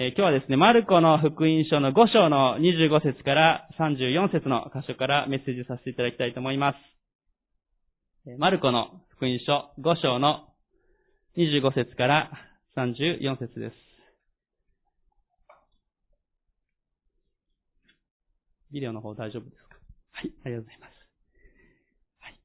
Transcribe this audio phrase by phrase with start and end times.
[0.00, 6.74] 今日はですね、マルコの福音書の5章の25節から34節の箇所からメッセージさせていただきたいと思いま
[8.24, 8.38] す。
[8.38, 10.54] マルコの福音書5章の
[11.36, 12.30] 25節から
[12.76, 13.74] 34節です。
[18.72, 19.74] ビデオの方大丈夫ですか？
[20.12, 20.90] はい、ありがとうございます。
[22.20, 22.38] はい。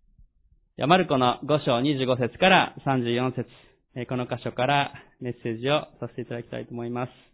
[0.77, 3.45] では、マルコの5章25節から34節
[4.09, 4.91] この箇所から
[5.21, 7.32] メッセージをさせていただきたいと思います。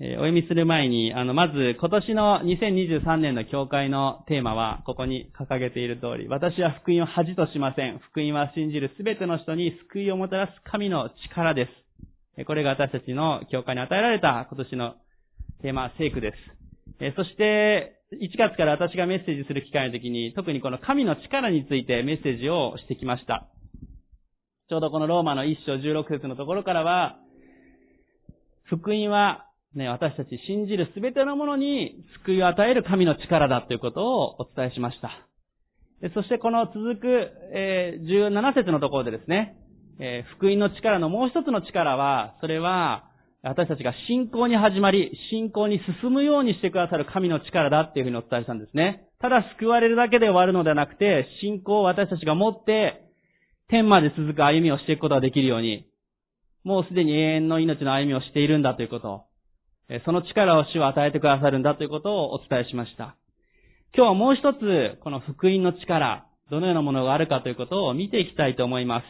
[0.00, 8.00] えお読みする前に、あの、まず、今年の2023年の教会のテーマは、ここに掲げている通り、私は福音を恥としません。
[8.10, 11.68] 福音は信じるすべての人に救いをもたらす神の力で
[12.36, 12.44] す。
[12.44, 14.94] これが私たちの教会に与えられた今年の
[15.62, 16.36] テーマ、聖句です。
[16.98, 23.46] えそして、1月から私がメッセージする機会の時に、特にこの神の力についてメッセージをしてきました。
[24.68, 27.20] ちょうどこのローマの1章16節のところからは、
[28.64, 35.10] 福音はね、私たち信じるすべてのものに救いを与える神の力だということをお伝えしました。
[36.14, 39.56] そしてこの続く、えー、17節のところでですね、
[39.98, 43.04] えー、福音の力のもう一つの力は、それは、
[43.42, 49.06] 私たちが信仰に始まり、信仰に進むようにしてくださる神の力だっていうふうにお伝えしたんですね。
[49.20, 53.02] ただ救われるだけで終わるのではなくて、信仰を私たちが持って、
[53.68, 55.86] 天まで続く歩みをしていくことができるように、
[56.64, 59.24] もうすでに永遠の命の歩みをしているんだということを、
[60.04, 63.16] その力を主は与えてくださるんだということをお伝えしました。
[63.96, 69.02] 今日はもう一つ、この福音の力、どのようなものがあるかということを見ていきたいと思いま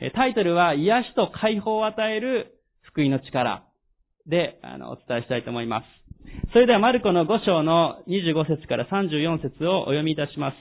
[0.00, 0.12] す。
[0.14, 3.64] タイトルは、癒しと解放を与える福音の力
[4.26, 5.86] で、あの、お伝えしたいと思います。
[6.52, 10.56] それでは、マルコの5章の25節から34節をお読みいたします。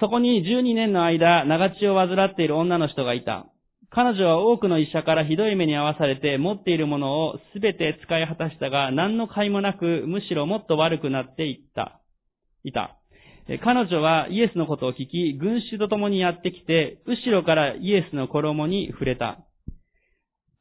[0.00, 3.46] そこに12年の間、長血を患っている女の人がいた。
[3.90, 12.00] 彼女は多くの医者からひどい目に遭わされて持っているものをすべて使い果たしたが何の甲斐もなくむしろもっと悪くなっていった。
[12.64, 12.96] いた。
[13.62, 19.38] 彼女はイエスのことを聞き、群衆と共にやってきて、後ろからイエスの衣に触れた。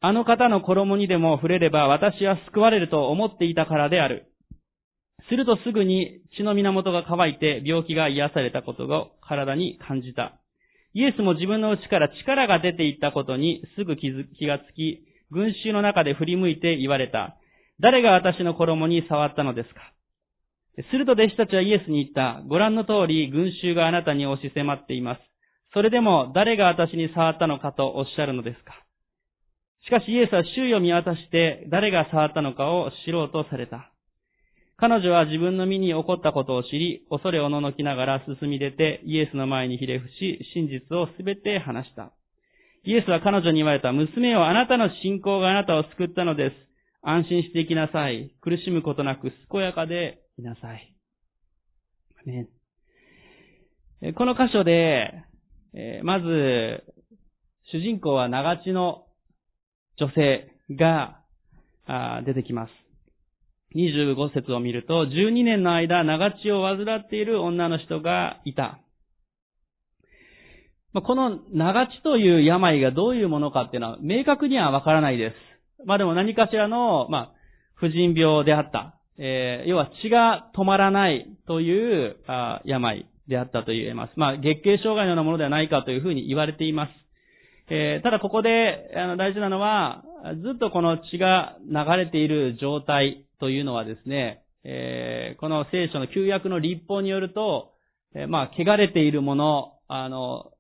[0.01, 4.31] あの方の衣にでも触れれば私は救われると思っていたからである。
[5.29, 10.39] するとすぐに血の源が乾いて病気が癒されたことを体に感じた。
[10.95, 14.11] イエスも自分の内から力が出ていったことにすぐ気
[14.47, 17.35] がつき、群衆の中で振り向いて言われた。
[17.81, 19.81] 誰が私の衣に触ったのですか？
[20.89, 22.41] すると弟子たちはイエスに言った。
[22.47, 25.21] ご覧の通り、群衆があなたに押し迫っています。
[25.73, 28.73] それでも、誰が私に触ったのかとおっしゃるのですか？
[29.83, 33.91] しかしイエスは周囲を見渡して、誰が触ったのかを知ろうとされた。
[34.77, 42.11] 彼女は自分の身に起こったことを知り、恐れをののきながら進み出て、イエスの前にひれ伏し、真実をすべて話した。
[42.83, 46.55] イエスは彼女に言われた、娘よ、あなたの信仰があなたを救ったのです。
[47.01, 48.31] 安心していきなさい。
[48.41, 50.93] 苦しむことなく健やかでいなさい。
[52.25, 52.47] ね、
[54.15, 55.13] この箇所で、
[56.03, 56.83] まず、
[57.71, 59.05] 主人公は長地の
[59.97, 61.21] 女性が
[62.25, 62.84] 出てきます。
[63.75, 68.79] 25節を見ると、12年の間、長血を患っている女の人がいた。
[71.01, 75.85] この長血という病がどういうものかっていうのは明確にはわからないです。
[75.85, 77.31] まあでも何かしらの、まあ、
[77.75, 78.95] 婦人病であった。
[79.17, 84.13] えー、要は血が止まらないというあ病であったと言えます。
[84.15, 86.91] まあ、月経障害のようなものではないかというふうに言われています。
[87.69, 90.03] えー、ただここであの大事なのは、
[90.41, 97.73] ずっとこの血が流れている状態というのはですね、えー、この聖書の旧約の立法によると、
[98.15, 100.51] えー、まあ、汚れているもの、あの、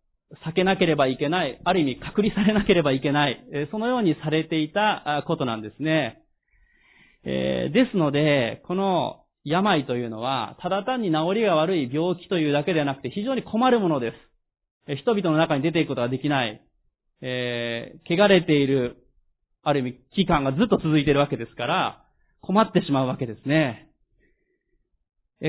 [0.47, 6.21] 避けなければいけない、ある意味隔離されなければいけない、えー、そのようにされていたことなんですね。
[7.23, 14.13] え、ですので、この病というのは、ただ単に治りが悪い病気というだけではなくて非常に困るもので
[14.87, 14.95] す。
[14.97, 16.61] 人々の中に出ていくことができない、
[17.21, 18.97] えー、汚れている、
[19.63, 22.04] ある意味期間がずっと続いているわけですから、
[22.45, 23.89] 困ってしまうわけですね。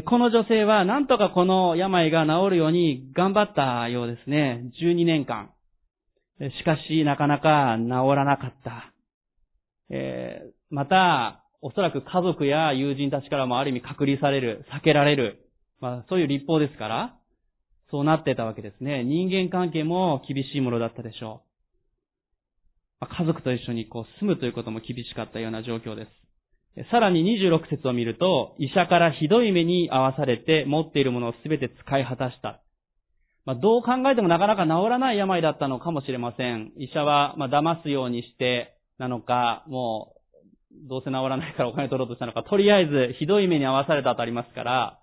[0.06, 4.64] この女性はなんとかこの病が治るように頑張ったようですね。
[4.82, 5.50] 12年間。
[6.38, 8.92] しかし、なかなか治らなかった。
[9.88, 15.48] えー、また、おそらく家族や友人たちからもある意味隔離される、避けられる。
[15.80, 17.16] まあ、そういう立法ですから、
[17.90, 19.04] そうなってたわけですね。
[19.04, 21.42] 人間関係も厳しいものだったでしょ
[23.00, 23.06] う。
[23.06, 26.25] 家族と一緒にこう住むということも厳しかったような状況です。
[26.90, 32.60] さらに26節を見ると、医者からひどい目に遭わされて持っているものをすべて使い果たした。
[33.46, 36.72] まあ、どう考えてもなかなか治らない病だったのかもしれません。
[36.76, 44.98] 医者は、まあ、騙すようにしてなのか、もう、どうせ治らないからお金取ろうとしたのか、とりあえずひどい目に遭わされたとありますから、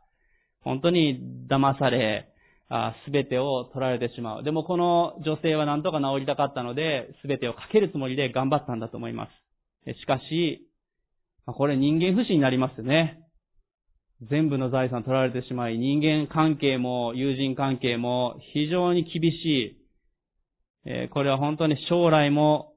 [0.61, 1.19] 本当に
[1.49, 2.29] 騙され、
[3.05, 4.43] すべてを取られてしまう。
[4.43, 9.27] でもこの女性は何とか治りたかったので、すべてをかけるつもりで頑張ったんだと思いま
[9.85, 9.93] す。
[9.99, 10.67] しかし、
[11.45, 13.19] これ人間不信になりますね。
[14.29, 19.77] 全部の財産取られてしまい、人間関係も友人関係も非常に厳し
[20.85, 21.09] い。
[21.09, 22.73] これは本当に将来も、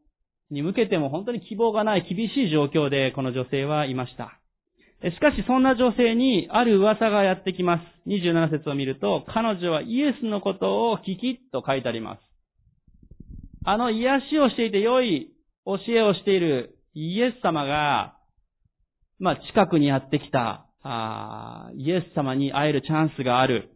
[0.50, 4.40] に向けても本当に希望がない厳しい状況でこの女性はいました。
[5.02, 8.08] しかしそんな女性にある噂がやってきます。
[8.08, 12.20] 27節を見ると、彼女はイエスのことを聞きと書いてあります。
[13.64, 15.32] あの癒しをしていて良い
[15.64, 18.15] 教えをしているイエス様が、
[19.18, 23.70] まあ、近くにやってきた、ああイエス様に会えるチャンスがある。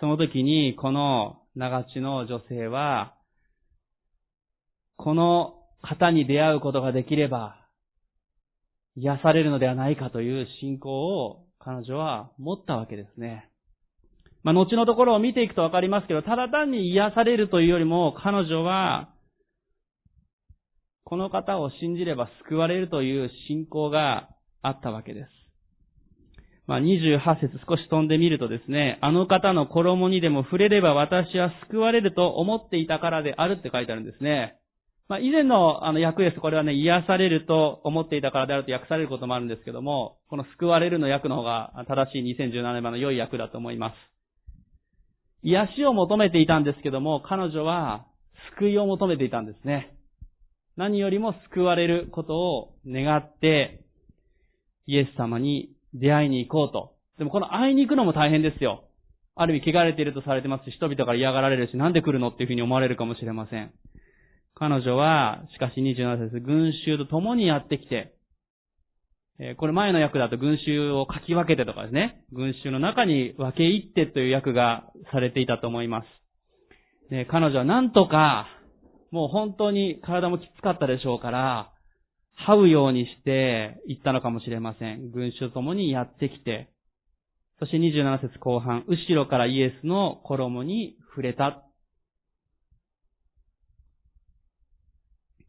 [0.00, 3.14] その時に、この長地の女性は、
[4.96, 7.56] この方に出会うことができれば、
[8.96, 13.48] 癒されるのではないかという信仰を彼女は持ったわけですね。
[14.42, 19.14] まあ、後のところを見ていくとわかりますけど、ただ単に癒されるというよりも、彼女は、
[21.04, 24.28] この方を信じれば救われるという信仰が
[24.62, 25.28] あったわけです。
[26.66, 34.56] まあ、28節少し飛んでみるとですね、あの方の衣にでも触れれば私は救われると思っていたからであるって書いてあるんですね。
[35.08, 36.40] まあ、以前のあの訳です。
[36.40, 43.94] これはね、癒されると思っていたからであると訳されることもあるんですけども、この救われるの訳の方が正しい2017年版の良い訳だと思います。
[45.42, 48.06] 癒しを求めていたんですけども、彼女は
[48.56, 49.96] 救いを求めていたんですね。
[50.76, 53.84] 何よりも救われることを願って、
[54.90, 56.94] イエス様に出会いに行こうと。
[57.18, 58.84] でもこの会いに行くのも大変ですよ。
[59.36, 63.72] ある意味汚れているとされてますし、人々から嫌がられるし、なんで来るのっていうふうに思われるかもしれません。
[64.54, 68.14] 彼女は、しかし27節、群衆と共にやってきて、
[69.38, 76.06] えこれ前の訳だと群衆をかき分けてとかですね、群衆の中に分け入ってという訳がされていたと思います。
[77.10, 78.48] で彼女はなんとか、
[79.10, 81.72] もう本当に体もきつかったでしょうから、
[82.46, 85.10] 這うようにして行ったのかもしれません。
[85.10, 86.70] 群衆と共にやってきて、
[87.58, 91.62] そして27節後半、後ろからイエスの衣に触れた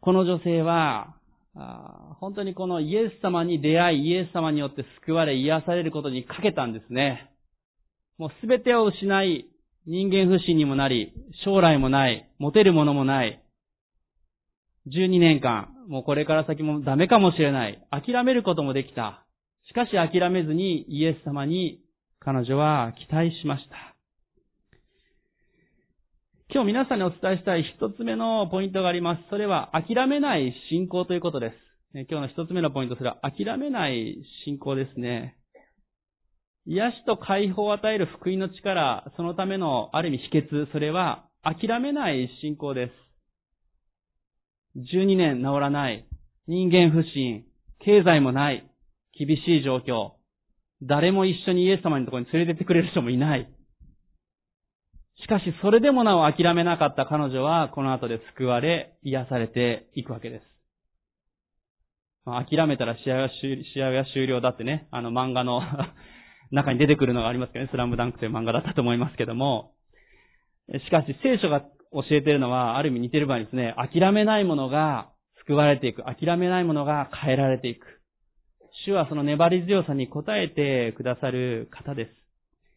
[0.01, 1.15] この女性は、
[2.19, 7.31] 本当にこのイエス様に出会い、イエス様によって救われ、癒されることにかけたんですね。
[8.17, 9.45] もうすべてを失い、
[9.85, 11.13] 人間不信にもなり、
[11.45, 13.43] 将来もない、持てるものもない。
[14.87, 17.81] 12年間、もうこれから先もダメかもしれない。
[17.91, 19.25] 諦めることもできた。
[19.67, 21.81] しかし諦めずにイエス様に
[22.19, 23.95] 彼女は期待しました。
[26.53, 29.21] 今日皆さんにお伝えしたい一つ目のポイントがあります。
[29.29, 31.55] それは諦めない信仰ということです。
[31.93, 35.37] 今日の一つ目のポイント、それは諦めない信仰ですね。
[36.65, 43.10] 癒しと解放を与える福音の力、そのためのある意味秘訣、それは諦めない信仰です。
[44.77, 46.07] 12年治らない、
[46.47, 47.45] 人間不信、
[47.79, 48.69] 経済もない、
[49.17, 50.13] 厳しい状況、
[50.81, 53.49] 誰も一緒にイエス様のところに連れてってくれる人もいない。
[55.21, 60.43] しかし、それでもなお諦めなかった彼女は、この後で救われ、癒されていくわけです。
[62.25, 65.61] まあ、諦めたら試合は試合は終了だってね、あの漫画の
[66.51, 69.73] 中に出てくるのがありますけどね、スラムダンクという漫画だったと思いますけども、
[70.85, 75.09] しかし聖書が教えているのは、ある意味似てる場合ですね、諦めないものが
[75.45, 77.85] 救われていく、諦めないものが変えられていく。
[78.85, 82.21] 主はその粘り強さに応えてくださる方です。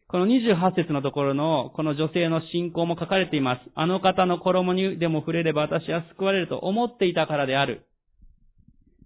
[0.08, 3.70] この28節のところの、この女性の信仰も書かれています。
[3.74, 7.86] あの方の衣にでも触れれば私は救われると思っていたからである。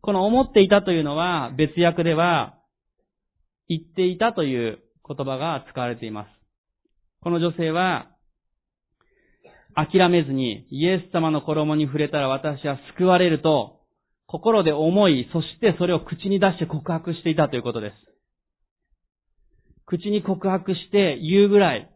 [0.00, 2.56] この思っていたというのは、別訳では、
[3.68, 6.28] 言っていたという言葉が使われています。
[7.22, 8.10] この女性は、
[9.78, 13.76] 諦めずに、イエス様の衣に触れたら私は救われると、
[14.26, 17.94] 心で思い、そしてそれを口に出して告白していたということです。
[19.86, 21.90] 口に告白して言うぐらい、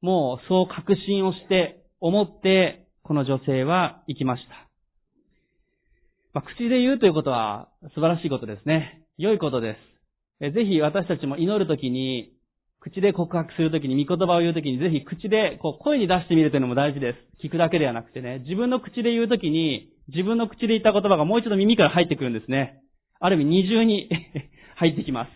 [0.00, 4.68] もうそう確信をして思って、この女性は行きました。
[6.32, 9.02] まあ、口で言うということは素晴らしいことですね。
[9.18, 9.76] 良いことで
[10.40, 10.54] す。
[10.54, 12.32] ぜひ私たちも祈るときに、
[12.80, 17.46] 口で告白するときに、御言葉を言うときに、ぜひ口でこう声に出してみるというのも大事です。
[17.46, 22.80] 聞くだけではなくてね、自分の口で言うときに、自分の口で言った言葉がもう一度耳から入ってくるんですね。
[23.20, 24.08] ある意味二重に
[24.76, 25.30] 入ってきます。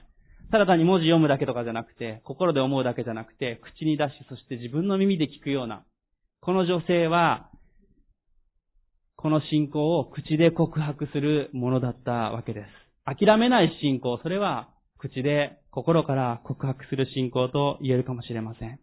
[0.50, 5.84] ただ単に文字読むだけとかじゃなくて、心で思うだけじゃなくて、口に出し、そして自分の耳で聞くような、
[6.40, 7.50] この女性は、
[9.16, 12.68] この信仰を口で告白するものだったわけです。
[13.04, 14.68] 諦めない信仰、それは
[15.08, 18.78] 口で心から告白する信仰と言えるかもしれません。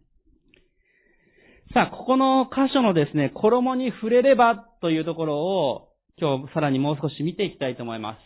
[1.74, 5.88] さあ、ここの箇所のですね、衣に触れればというところを
[6.18, 8.16] 今日さらにもう少し見ていきたいと思いま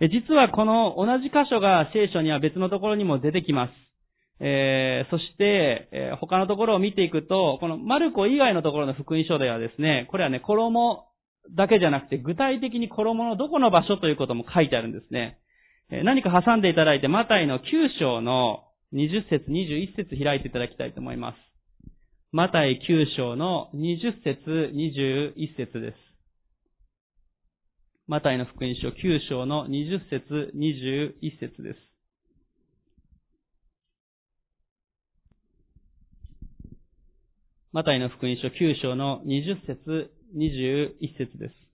[0.00, 0.08] す。
[0.08, 3.72] 実はこの同じ箇所が聖書には別のところにも出てきます。
[4.38, 11.04] えー、そして、えー、他のところを見ていくと、このマルコ以外のところの福音書ではですね、これはね、衣
[11.56, 15.38] だけじゃなくて、具体的に衣のどこの場所ということも書いてあるんですね。
[15.88, 17.62] 何か挟んでいただいて、マタイの9
[18.00, 21.36] 章の20節、21節開いていただきたいと思います。
[22.32, 25.96] マタイ9章の20節、21節です。
[28.08, 31.78] マタイの福音書9章の20節、21節です。
[37.72, 41.65] マタイの福音書9章の20節、21節です。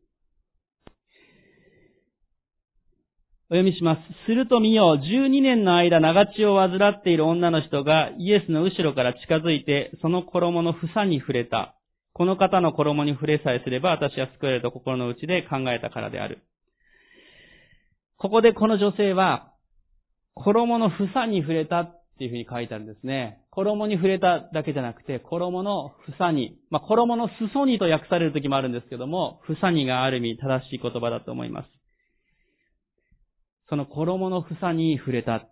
[3.53, 4.01] お読みします。
[4.25, 11.75] すると見よ、12年の間長血を患っている女の人がイエスの後ろから近づいて、その衣の房に触れた。
[12.15, 16.39] この方の衣に触れさえすれば私は救われると心の内で考えたからである。
[18.17, 19.53] ここでこの女性は、
[20.35, 23.43] 衣の房に触れたっていうふうに書いてあるんですね。
[23.51, 31.82] 衣に触れただけじゃなくて、衣の房に、まあ、衣の裾にと訳される時もあるんですけども、房にがある意味正しい言葉だと思います。
[33.73, 35.49] その衣の房に触れた。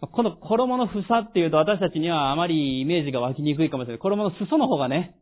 [0.00, 3.98] この衣の房っていうと私たちにはあまりイメージが湧きにくいかもしれない。
[3.98, 5.16] 衣の裾の方がね、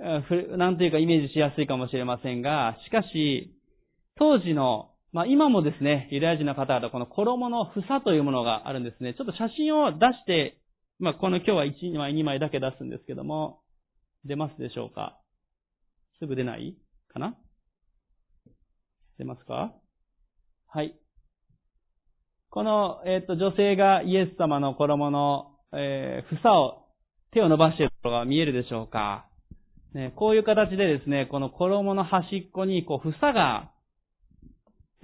[0.00, 3.54] なんというかイメージしやすいかもしれませんが、しかし、
[4.18, 9.14] 当時のまあ今もですね、ユダヤ人の方々、この衣の房というものがあるんですね。
[9.14, 10.58] ちょっと写真を出して、
[10.98, 13.60] まあこの今日は1枚2枚だけ出すんですけども、
[14.24, 15.16] 出ますでしょうか？
[16.18, 16.76] すぐ出ない
[17.12, 17.36] かな？
[19.16, 19.72] 出ますか？
[20.66, 20.98] はい。
[22.54, 26.84] この、えっ、ー、と、女性がイエス様の衣の、えー、房を
[27.32, 29.26] 手を伸ばしているところが見えるでしょうか
[29.92, 33.72] ね、こういう形でですね、この衣の端っこに、こう、房が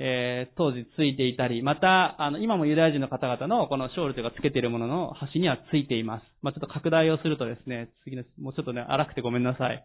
[0.02, 6.22] えー、当時ついていたり、また、あの、今もユダヤ人の方々のこのショールというかつけているものの端にはついています。
[6.40, 9.84] まあ、ちょっと拡大をするとですね、次の、もうちょっとね、荒くてごめんなさい。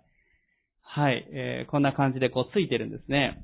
[0.84, 3.43] はい、えー、こんな感じでこうついてるんですね。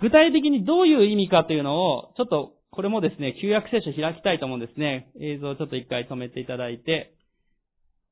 [0.00, 5.12] 具体的にどういう意味かというのを、ちょっと、これもですね、旧約聖書開きたいと思うんですね。
[5.20, 7.14] 映像をちょっと一回止めていただいて、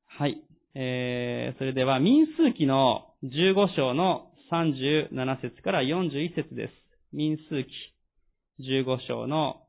[0.05, 0.39] はい。
[0.75, 6.73] えー、それでは、民数記の15章の37節から41節です。
[7.11, 7.71] 民数記
[8.59, 9.63] 15章の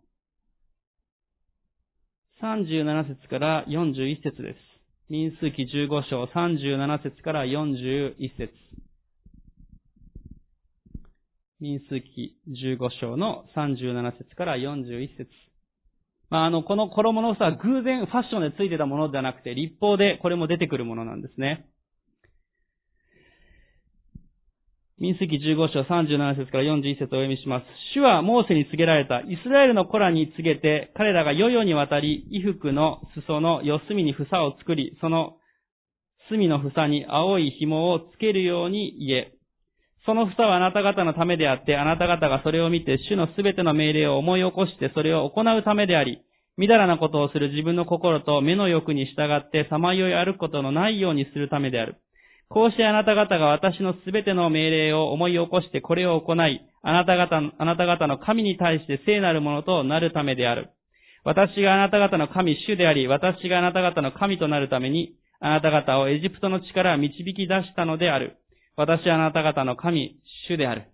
[2.43, 4.59] 37節から41節です。
[5.09, 8.53] 民数記15章37節から41節
[11.63, 15.31] 民数記15章の37節から41節
[16.29, 21.69] まあ、あの、この衣の房は偶然ファッションでついてたものではなくて、立法でこれも出てくるものなんですね。
[24.99, 27.67] 民数記15章37節から41節をお読みします。
[27.95, 29.21] 主はモーセに告げられた。
[29.21, 35.37] イスラエルの子らに告げて、彼らが世々にわたり、衣服の裾の四隅に房を作り、その
[36.29, 39.42] 隅の房に青い紐をつけるように言え。
[40.05, 46.23] その房はあなた方のためであって、あなた方がそれを見て、主のすべての命令を思い起こして、それを行うためであり、
[46.59, 51.97] みだらなことをする自分の心と目の欲に従って、さまよい歩くことのないようにするためである。
[52.49, 60.71] こうしてあなた方が私のすべての命令を思い起こしてこれを行い、あなた方、あなた方の神に対して聖なるものとなるためである。
[61.25, 68.37] 私があなた方の神主であり、私があなた方の神となるために、あなた方をエジプトの地から導き出したのである。
[68.77, 70.17] 私はあなた方の神、
[70.49, 70.89] 主である。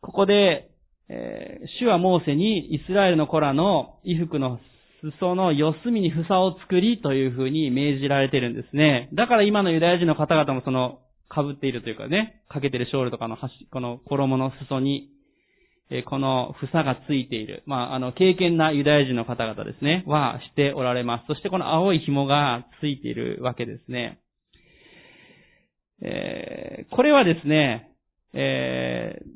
[0.00, 0.70] ここで、
[1.08, 4.58] えー、主はモーセにイスラエルの子らの衣服の
[5.20, 9.08] 裾の四隅に房を作りというふうに命じられてるんですね。
[9.14, 15.10] だから今のユダヤ人の方々もその、被っているというかね、かけてるショールとかの端、この衣の裾に、
[15.90, 17.62] えこの房がついている。
[17.66, 21.26] まあ、あの、経験なユダヤ人の方々ですね、はしておられます。
[21.28, 24.20] そしてこの青い紐がついているわけですね。
[26.02, 27.90] えー、これはですね、
[28.34, 29.26] えー、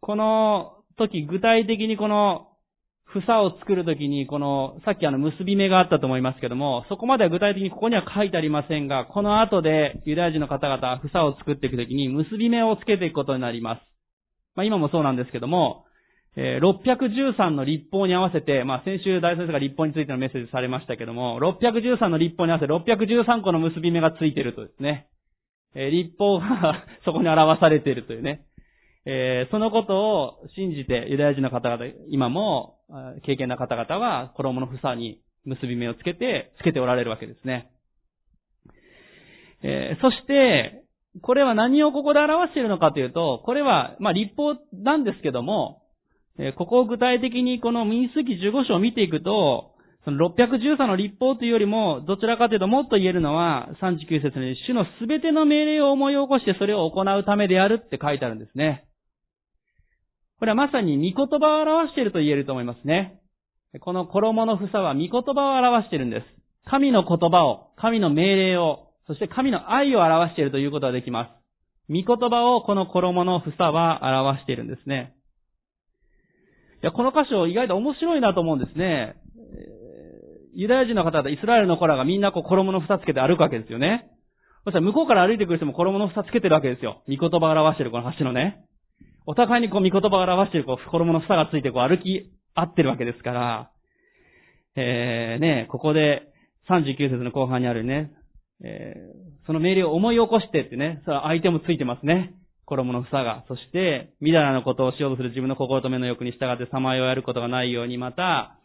[0.00, 2.48] この時具体的にこの
[3.20, 13.82] 房を作るときに、この、さっきあの結び目があったと思いますけども、そこまでは具体的にここには書いてありませんが、この後でユダヤ人の方々は房を作っていくときに結び目をつけていくことになります。
[14.56, 15.84] まあ今もそうなんですけども、
[16.36, 25.06] えー613の立法に合わせて、まあ、先週大先生が立法についてのメッセージされましたけども、613の立法に合わせて613個の結び目がついてるとですね、
[25.74, 28.46] え立法がそこに表されているというね、
[29.06, 32.78] えーそのことを信じてユダヤ人の方々、今も、
[33.26, 37.70] 経験な方々は衣の房に結び目をつけて、つけておられるわけですね。
[39.62, 40.82] えーそして、
[41.22, 45.82] これは何をここで表しているのかというと、これは、まあ、立法なんですけども、
[46.38, 49.73] えーここを具体的にこの民数記15章を見ていくと、
[50.04, 58.86] その613の立法というよりも、どちらかというともっと言えるのは、39節に、主のすべての命令を思い起こしてそれを行うためであるって書いてあるんですね。
[60.38, 63.20] これはまさに御言葉を表していると言えると思いますね。
[63.80, 66.26] この衣の房は御言葉を表しているんです。
[66.68, 71.30] 神の言葉を、神の命令を、そして神の愛を表しているということができます。
[71.88, 75.14] 御言葉をこの衣の房は表しているんですね。
[76.82, 79.16] いや、この箇所意外と面白いなと思うんですね。
[80.54, 84.10] ユダヤ人の方々、イスラエルの子らがみんなこう衣の房つけて歩くわけですよね。
[84.64, 87.02] そしたら向こうから歩いてくる人も衣の房つけてるわけですよ。
[87.08, 88.64] 御言葉を表してるこの橋のね。
[89.26, 93.70] お互いにこう御言葉を表してるこう衣の房がついてこう歩き合ってるわけですから、
[94.76, 96.22] えー、ね、ここで
[96.70, 98.12] 39節の後半にあるね、
[98.64, 102.34] えー、その命令を思い起こしてってね、それは相手もついてますね。
[102.66, 103.44] 衣の房が。
[103.48, 108.56] そして、みだらなことをしようとする自分の心と目の欲に従ってさまよをやることがないように、また、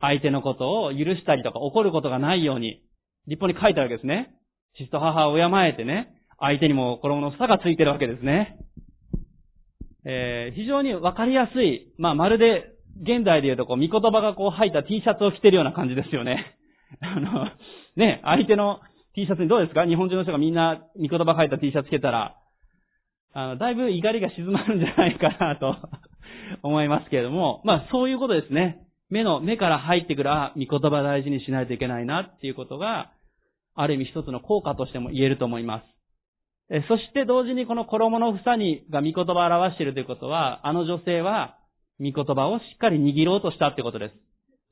[0.00, 2.82] 相手のことを許したりとか怒ることがないように、
[3.26, 4.34] 立法に書いてあるわけですね。
[4.76, 8.58] 父と母を敬えてね、相手にも衣の房がついてるわけですね。
[10.04, 16.56] えー非常にわかりやすい、まあ、まるで、現代で言うと、こう、見言葉がこう入った T シャツを着てるような感じですよね。
[17.00, 17.48] あの、
[17.96, 18.80] ね、相手の
[19.14, 19.84] T シャツにどうですか？
[19.86, 22.36] 日本中の人がみんな見言葉入った T シャツ着てたら、
[23.34, 25.76] あの、だいぶ怒りが静まるんじゃないかなと
[26.62, 28.78] 思いますけれども、まあ、そういうことですね。
[29.10, 33.12] 目の、目から入ってくる、あ、見言葉大事にしないといけないなっていうことが、
[33.74, 35.84] ある意味一つの効果としても言えると思います。
[36.70, 41.56] えそして同時にこの衣の房にが御言葉を表しているということは、あの女性は
[41.98, 44.14] 御言葉をしっかり握ろうとしたってことです。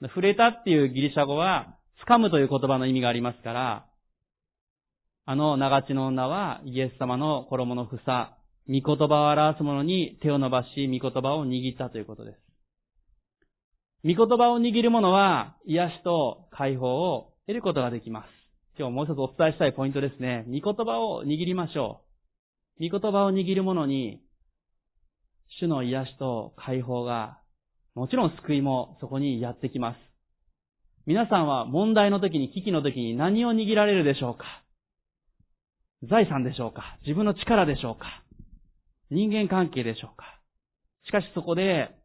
[0.08, 3.87] 触れたっていうギリシャ語は、掴むという言葉の意味がありますから、
[5.24, 8.37] あの長地の女はイエス様の衣の房、
[8.68, 12.45] 御言葉を表すものに手を伸ばし、御言葉を握ったということです。
[14.06, 18.26] 御言葉を握る者は、癒しと解放を得ることができます。
[18.78, 20.44] 今日もう一つお伝えしたいポイントですね。
[20.46, 22.02] 御言葉を握りましょ
[22.78, 22.88] う。
[22.88, 24.22] 御言葉を握る者に、
[25.58, 27.40] 主の癒しと解放が、
[27.96, 29.96] もちろん救いもそこにやってきます。
[31.06, 34.44] 皆さんは問題の時に、危機の時に何を握られるでしょうか
[36.08, 38.06] 財産でしょうか自分の力でしょうか
[39.10, 40.26] 人間関係でしょうか
[41.06, 41.95] しかしそこで、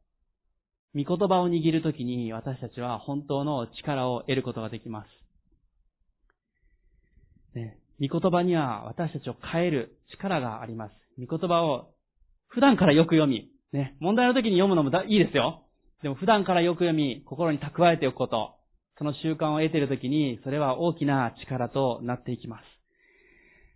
[0.93, 5.07] 御言葉を握るときに私たちは本当の力を得ることができます。
[7.55, 10.91] ね、御言葉には私たちを変える力があります。
[11.17, 11.93] 御言葉を
[12.49, 15.63] 普段からよく読み、ね、問題の時に読むのもだいいですよ。
[16.03, 18.55] でも普段からよく読み、心に蓄えておくこと、
[18.97, 22.80] その習慣を得ているときに、それは大きな力となっていきます。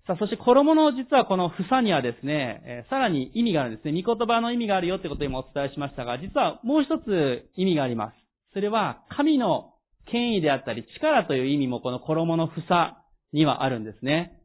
[0.07, 4.03] さあ、そして衣の実はこの房にはですね、えーさらに意味があるんですね。
[4.03, 8.13] 御言葉の意味があるよってことを今お伝えしましたが、実はもう一つ意味があります。
[8.53, 9.73] それは神の
[10.05, 12.97] 権威であったり力という意味もこの衣の房
[13.33, 14.39] にはあるんですね。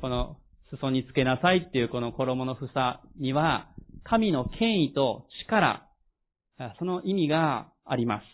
[0.00, 0.36] この
[0.70, 3.68] 裾につけなさいっていうこの衣の房には
[4.02, 5.86] 神の権威と力、
[6.78, 8.33] その意味があります。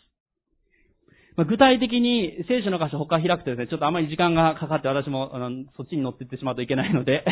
[1.40, 7.24] まあ具体的に聖書の箇所他開くとですね、ちょっとあまり時間がかかって私もあのそっちに乗っていってしまうといけないので、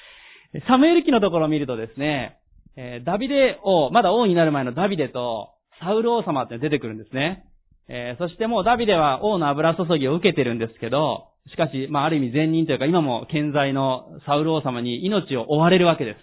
[0.68, 2.36] サムエル記のところを見るとですね、
[2.76, 7.44] えダビデ王、まだ王になる前のダビデとサウル王様って出てくるんですね。
[7.88, 16.14] えーそしてもうダビデは王の油注ぎを受けてるんですけど、しかし、まあある意味善人というか今も健在のサウル王様に命を追われるわけで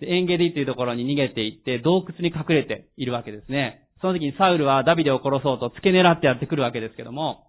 [0.00, 0.06] す。
[0.06, 3.81] エンゲリというところに逃げていって洞窟に隠れているわけですね。
[4.02, 7.46] その時にサウルはダビデを殺そうと付け狙ってやってくるわけですけども、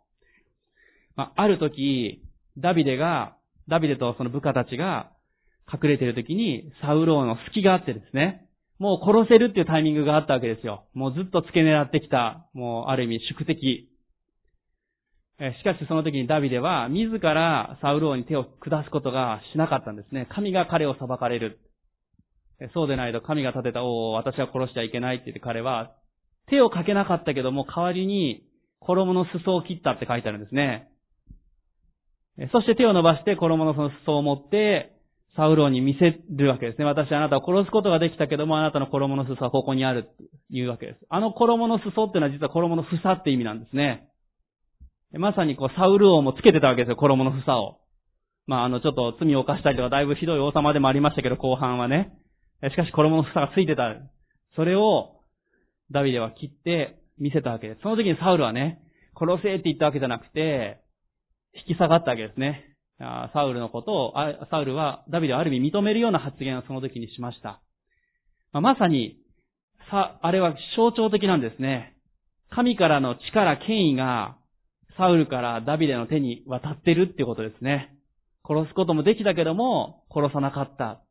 [1.15, 2.23] まあ、ある時、
[2.57, 3.35] ダビデが、
[3.67, 5.11] ダビデとその部下たちが
[5.71, 10.85] 隠れている時にサウル王の隙があってですね、もう殺せるっていうタイミングがあったわけですよ。
[10.93, 13.89] もうずっと付け狙ってきた、もうある意味宿敵。
[15.39, 20.27] えしかしその時にダビデは自らサウル王に手を下すことがしなかったんですね。
[20.29, 21.59] 神が彼を裁かれる。
[22.73, 25.95] そうでないと神が立てた王を私は殺しちゃいけないって言って彼は
[26.49, 28.43] 手をかけなかったけども代わりに
[28.79, 30.89] 衣の裾を切ったって書いてあるんですね。
[32.51, 34.93] そして手を伸ばして衣のその裾を持って
[35.36, 36.86] サウル王に見せるわけですね。
[36.86, 40.10] 私はあなたを殺すことができたけども、あなたの衣の裾はここにある。
[40.51, 40.99] 言うわけです。
[41.10, 44.08] あの衣の裾っていうのは実は衣の房って意味なんですね。
[45.13, 47.77] まさにこう、サウル王もつけてたわけですよ、衣の房を。
[48.45, 52.13] まあ、あの、ちょっと罪を犯したりとか、だいぶひどい王様でもありましたけど、後半はね。
[52.69, 53.93] しかし、衣の房がついてた。
[54.56, 55.19] それを、
[55.93, 57.82] ダビデは切って見せたわけです。
[57.82, 58.82] その時にサウルはね、
[59.17, 60.82] 殺せって言ったわけじゃなくて、
[61.67, 62.75] 引き下がったわけですね。
[62.99, 64.13] サウルのことを、
[64.49, 67.62] サウルはダビデをある意味認めるような発言をその時にしました。
[68.53, 69.17] ま、さに、
[69.91, 71.97] さ、あれは象徴的なんですね。
[72.49, 74.38] 神からの力、権威が、
[74.97, 77.95] サウルからダビデの手に渡ってるってことですね。
[78.47, 81.01] 殺すこともできたけども、殺さなかった。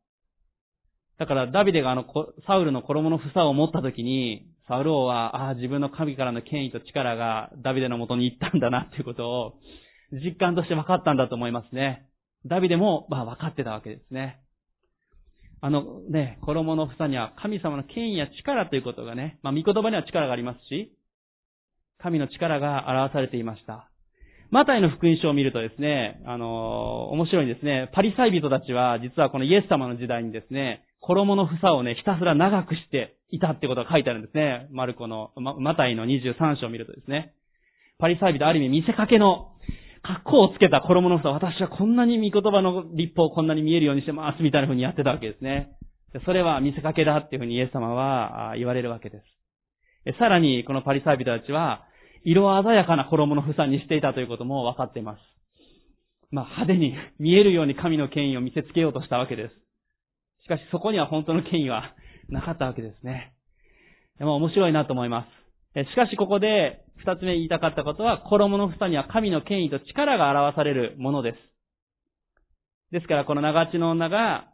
[1.19, 2.05] だからダビデがあの、
[2.47, 9.53] サウルの衣の房を持った時に、サウル王は、ああ、自分の神からの権威と力がダビデのもとに行ったんだなっていうことを、
[10.11, 12.07] 実感として分かったんだと思いますね。
[12.45, 14.39] ダビデも、まあ分かってたわけですね。
[15.61, 20.93] あのね、衣の房には神様の権威や力ということがね、まあ御言葉には力がありますし、
[21.99, 23.89] 神の力が表されていました。
[24.51, 27.89] マタイの福音書を見るとですね、あの面白いんですね。
[27.93, 34.67] パリサイ人たちは、実はこのイエス様の時代にですね、衣の房をね、ひたすら長くしていたってことが書いてあるんですね。
[34.71, 37.33] マルコの、ま、マタイの23章を見るとですね。
[37.99, 39.51] パリサイ人ある意味見せかけの
[40.01, 45.71] 格好をつけた衣の房、私はこんなに見言葉の立法をこんなに見えるようにしてます、みたいな風にやってたわけですね。
[46.25, 49.21] それは見せかけだっていうふうにイエス様は言われるわけで
[50.05, 50.17] す。
[50.19, 51.85] さらに、このパリサイ人たちは、
[52.23, 55.19] 色鮮やかな衣の房にしていたということも分かっています。
[56.31, 59.62] まあ、派手に見えるように神の権威を見せつけようとしたわけです。
[60.43, 61.93] しかしそこには本当の権威は
[62.29, 63.33] なかったわけですね。
[64.19, 65.25] まあ面白いなと思いま
[65.75, 65.89] す。
[65.89, 71.37] しかしここで二つ目言いたかったことは、衣の房には神の権威と力が表されるものです。
[72.91, 74.49] ですからこの長地の女が、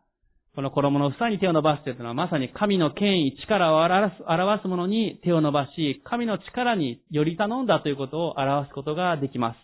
[0.55, 9.55] この衣の房に手を伸ばすというのはまさに神の権威、力を表す表すものに手を伸ばし、神の力により頼んだということを表すことができま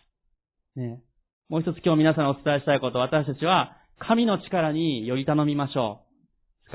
[0.76, 0.80] す。
[0.80, 1.00] ね、
[1.50, 6.05] もう一つ今日皆さんにお伝えしたいこと、私たちは神の力により頼みましょう。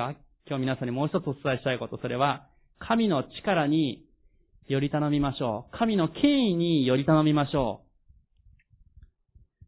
[0.01, 0.15] か？
[0.49, 2.47] 今日皆さんにもう一つお伝えしたいこと、それは、
[2.79, 4.07] 神の力に
[4.67, 5.79] より頼みましょう。
[5.79, 7.83] 神の権威により頼みましょ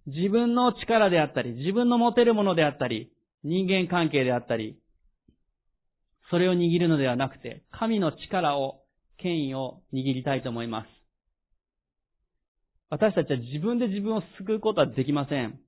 [0.06, 0.10] う。
[0.10, 3.12] 自分の力であったり、自分の持てるものであったり、
[3.44, 4.78] 人間関係であったり、
[6.30, 8.80] それを握るのではなくて、神の力を、
[9.18, 10.88] 権威を握りたいと思います。
[12.88, 15.60] 私たちは自分で自分を救うことはできません。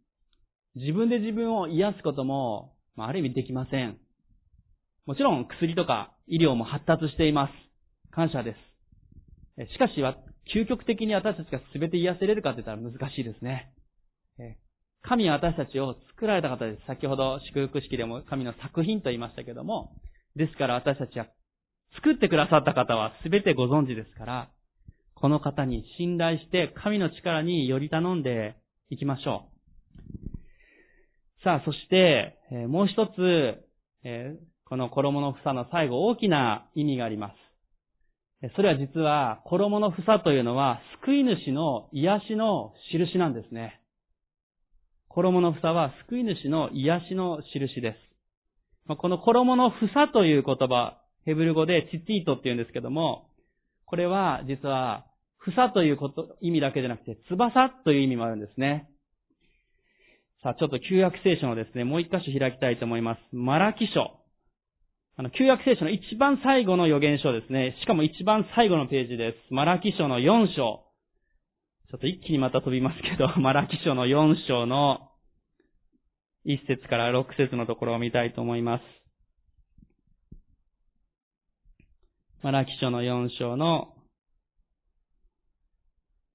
[0.74, 3.98] 自分で自分を癒すことも、ある意味できません。
[5.06, 7.52] もちろん薬とか医療も発達しています。
[8.10, 8.56] 感謝で
[9.56, 9.72] す。
[9.72, 9.94] しかし、
[10.54, 13.72] 究極的に私たちが全て癒せれるかって言ったら難しいですね。
[15.02, 16.86] 神は私たちを作られた方です。
[16.86, 19.92] 先ほど祝福式でも神の作品と言いましたけども、
[20.36, 21.26] ですから私たちは
[21.96, 24.50] 作ってくださった方は全てご存知ですから、
[25.14, 28.56] この方に信頼して神の力により頼んで
[28.88, 29.50] いきましょ
[31.40, 31.44] う。
[31.44, 32.38] さあ、そして、
[32.68, 33.62] もう一つ、
[34.64, 38.52] この衣の房の最後大きな意味があります。
[38.56, 43.80] それは実は衣の房というのは救い主の癒しの印なんですね。
[45.08, 47.96] 衣の房は救い主の癒しの印で
[48.88, 48.96] す。
[48.96, 53.28] この衣の房という言葉、ヘブル語でチッティートって言うんですけども、
[53.86, 55.06] これは実は
[55.38, 55.98] 房という
[56.40, 58.90] 意味だけじゃなくて翼という意味もあるんですね。
[60.42, 63.20] さあ、ちょっと旧約聖書のですね、もう一箇所開きたいと思います。
[63.32, 64.23] マラキ書。
[65.16, 67.76] あの、旧約聖書の一番最後の予言書ですね。
[67.80, 69.54] しかも一番最後のページです。
[69.54, 70.82] マラキ書の4章。
[71.88, 75.12] ちょっと一気にまた飛びますけど、 マラキ書の4章の
[76.46, 78.84] 1節から6節のところを見たいと思います。
[82.42, 83.94] マラキ書の4章の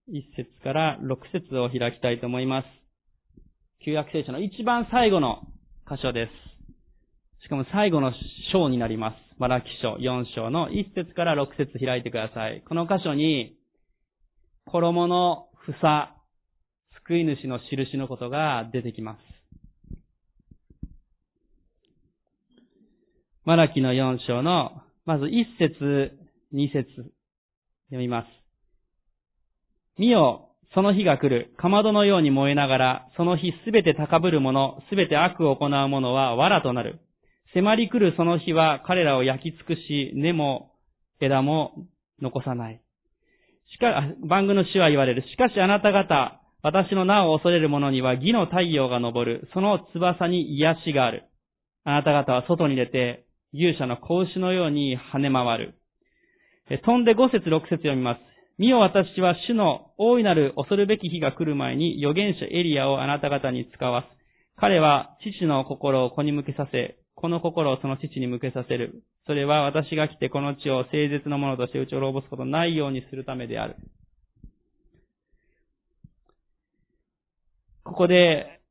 [0.10, 2.68] 1節から6節を開きたいと思います。
[3.84, 5.42] 旧約聖書の一番最後の
[5.86, 6.59] 箇所です。
[7.44, 8.14] しかも最後の
[8.52, 9.16] 章になります。
[9.38, 12.62] マラキ書4章の1節から6節開いてください。
[12.68, 13.56] この箇所に、
[14.66, 16.16] 衣の房、
[17.08, 19.20] 救い主の印のことが出てきます。
[23.46, 26.20] マラキの4章の、まず1節、
[26.54, 26.86] 2節
[27.88, 28.28] 読みます。
[29.98, 31.54] 見よ、その日が来る。
[31.58, 37.00] かまどのように燃えながら、その日すべて高ぶる者、すべて悪を行う者は藁となる。
[37.54, 40.72] 迫り来るその日は彼らを焼き尽くし、根も
[41.20, 41.88] 枝も
[42.22, 42.82] 残さない。
[43.74, 45.24] しか、番組の死は言われる。
[45.24, 49.48] しかしあなた方、私の名を恐れる者には義の太陽が昇る。
[49.54, 51.24] その翼に癒しがある。
[51.86, 55.76] あなた方は外に出て、勇者の子牛のように跳ね回る。
[56.86, 58.20] 飛んで5節6節読みます。
[58.60, 64.06] 見よ私は主の大いなる恐るべき日が来る前に預言者エリアをあなた方に使わす。
[64.60, 69.04] 彼は父の心を子に向けさせ、この心をその父に向けさせる。
[69.28, 73.76] それは私が来てこの地を誠実なものとして打ち滅ぼすことないようにするためである。
[77.84, 78.62] ここで、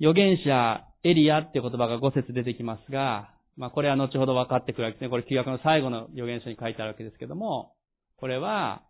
[0.00, 5.10] 預言者エリアって言葉が5節出てきますが、まあこれは後ほど分かってくるわけですね。
[5.10, 7.74] これ旧約の最後の預言書に書いてあるわけですけども、
[8.16, 8.80] これは、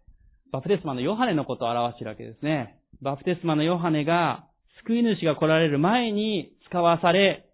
[0.52, 2.78] バプテスマのヨハネのことを表しているわけですね。
[3.02, 4.46] バプテスマのヨハネが、
[4.87, 7.46] 救い主が来られる前に使わされ、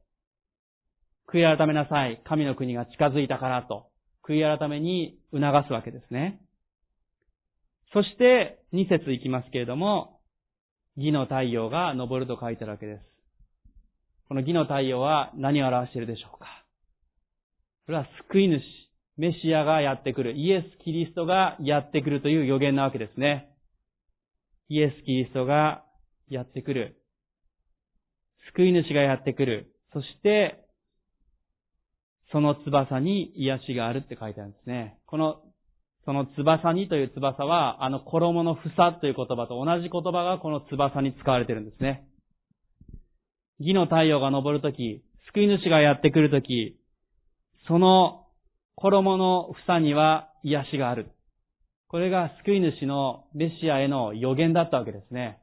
[1.32, 2.20] 悔い改めなさい。
[2.24, 3.86] 神の国が近づいたからと、
[4.28, 6.40] 悔い改めに促すわけですね。
[7.92, 10.20] そして、2節いきますけれども、
[10.96, 13.02] 義の太陽が昇ると書いてあるわけです。
[14.28, 16.46] この義の太陽は何を表しているでしょうか
[17.86, 18.62] それは救い主、
[19.16, 23.50] メシアがやってくる、イエス・キリストがやってくるという予言なわけですね。
[24.68, 25.84] イエス・キリストが
[26.28, 27.02] やってくる。
[28.54, 29.74] 救い主がやってくる。
[29.92, 30.64] そして、
[32.32, 34.98] その翼に癒しがあるって書いてあるんですね。
[35.06, 35.42] この、
[36.04, 42.06] その翼にという翼は、あの衣の房という言葉と同じ言葉がこの翼に使われてるんですね。
[43.58, 46.76] 義の太陽が昇るとき、救い主がやってくるとき、
[47.66, 48.26] その
[48.76, 51.10] 衣の房には癒しがある。
[51.88, 55.40] これが救い主のメシアへの予言だったわけですね。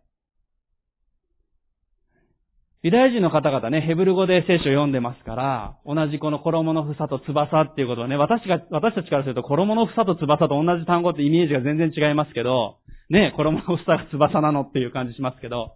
[2.83, 12.77] ユダヤ人の方々ね、ヘブル語で聖書を読んでますから、同じこの衣の房と翼っていうことはね、私が、私たちからすると衣の房と翼と同じ単語ってイメージが全然違いますけど、
[13.09, 15.75] ね、衣の房が翼なのっていう感じしますけど、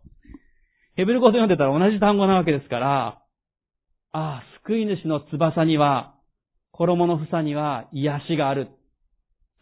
[0.95, 3.21] ヘブル語で読んでたら同じ単語なわけですから、
[4.13, 6.15] ああ、救い主の翼には、
[6.71, 8.67] 衣の房には癒しがある。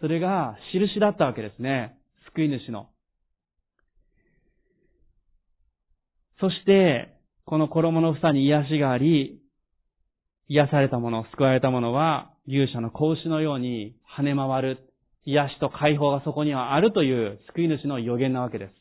[0.02, 1.96] それが印だったわけですね。
[2.34, 2.90] 救い主の。
[6.40, 7.19] そして、
[7.50, 9.42] この衣の房に癒しがあり、
[10.50, 14.94] 癒されたもの、救われたものは、勇者の子牛のように跳ね回る。
[15.26, 18.74] 癒しと解放がそこにはあるという救い主の予言なわけです。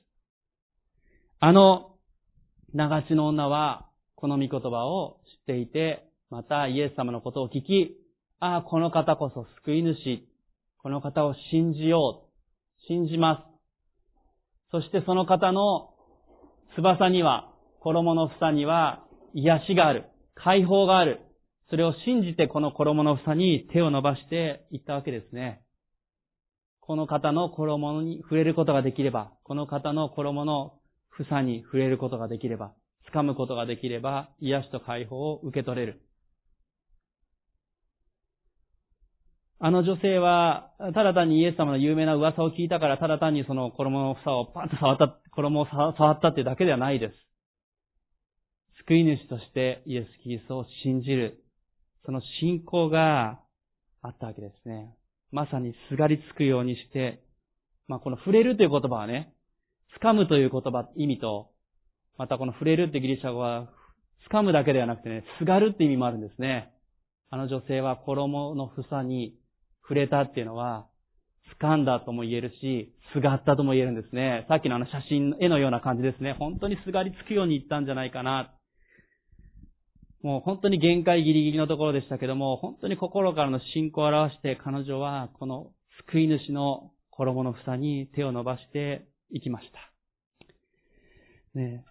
[1.40, 1.94] あの、
[2.74, 7.96] 長地の女は、この御言葉を知っていて、またイエス様のことを聞き、
[8.38, 10.28] ああ、この方こそ救い主。
[10.82, 12.86] この方を信じよう。
[12.86, 13.46] 信じま
[14.70, 14.72] す。
[14.72, 15.94] そしてその方の
[16.76, 20.04] 翼には、衣の房には癒しがある。
[20.34, 21.20] 解放がある。
[21.70, 25.62] それを信じてこの衣の房に手を伸ばしていったわけですね。
[26.80, 30.72] この方の衣に触れることができれば、この方の衣の
[31.10, 32.72] 房に触れることができれば、
[33.12, 36.00] 掴むことができれば、癒しと解放を受け取れる。
[39.60, 47.27] あの女性は、ただ単にイエス様の有名な噂を聞いたから、ただ単にその衣の房をパンと触った、衣を触ったっていうだけではないです。
[48.88, 51.44] 救い主としてイエス・キリストを信じる、
[52.06, 53.38] その信仰が
[54.00, 54.94] あったわけですね。
[55.30, 57.22] まさにすがりつくようにして、
[57.86, 59.34] まあこの触れるという言葉はね、
[60.02, 61.50] 掴むという言葉、意味と、
[62.16, 63.68] またこの触れるってギリシャ語は、
[64.32, 66.72] 掴むだけではなくてね、すがるって意味もあるんですね。
[67.28, 69.34] あの女性は衣の房に
[69.82, 70.86] 触れたっていうのは、
[71.60, 74.46] 掴んだとも言えるし、すがったとも言えるんですね。
[74.48, 76.34] さっきのあの写真、絵のような感じですね。
[76.38, 78.54] 本当にすがりつくように言ったんじゃないかな。
[80.22, 85.70] もう本当に限界ギリギリのところでしたけども、本当に心からの信仰を表して彼女はこの
[86.10, 89.78] 救い主の衣の房に手を伸ばしていきました。
[91.58, 91.84] ね、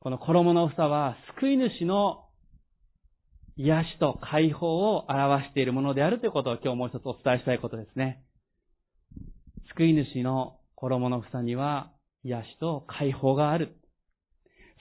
[0.00, 2.24] この衣の房は救い主の
[3.56, 8.22] 癒しと解放を表しているものであるということを今日もう一つお伝えしたいことですね。
[9.76, 11.92] 救い主の衣の房には
[12.24, 13.76] 癒しと解放がある。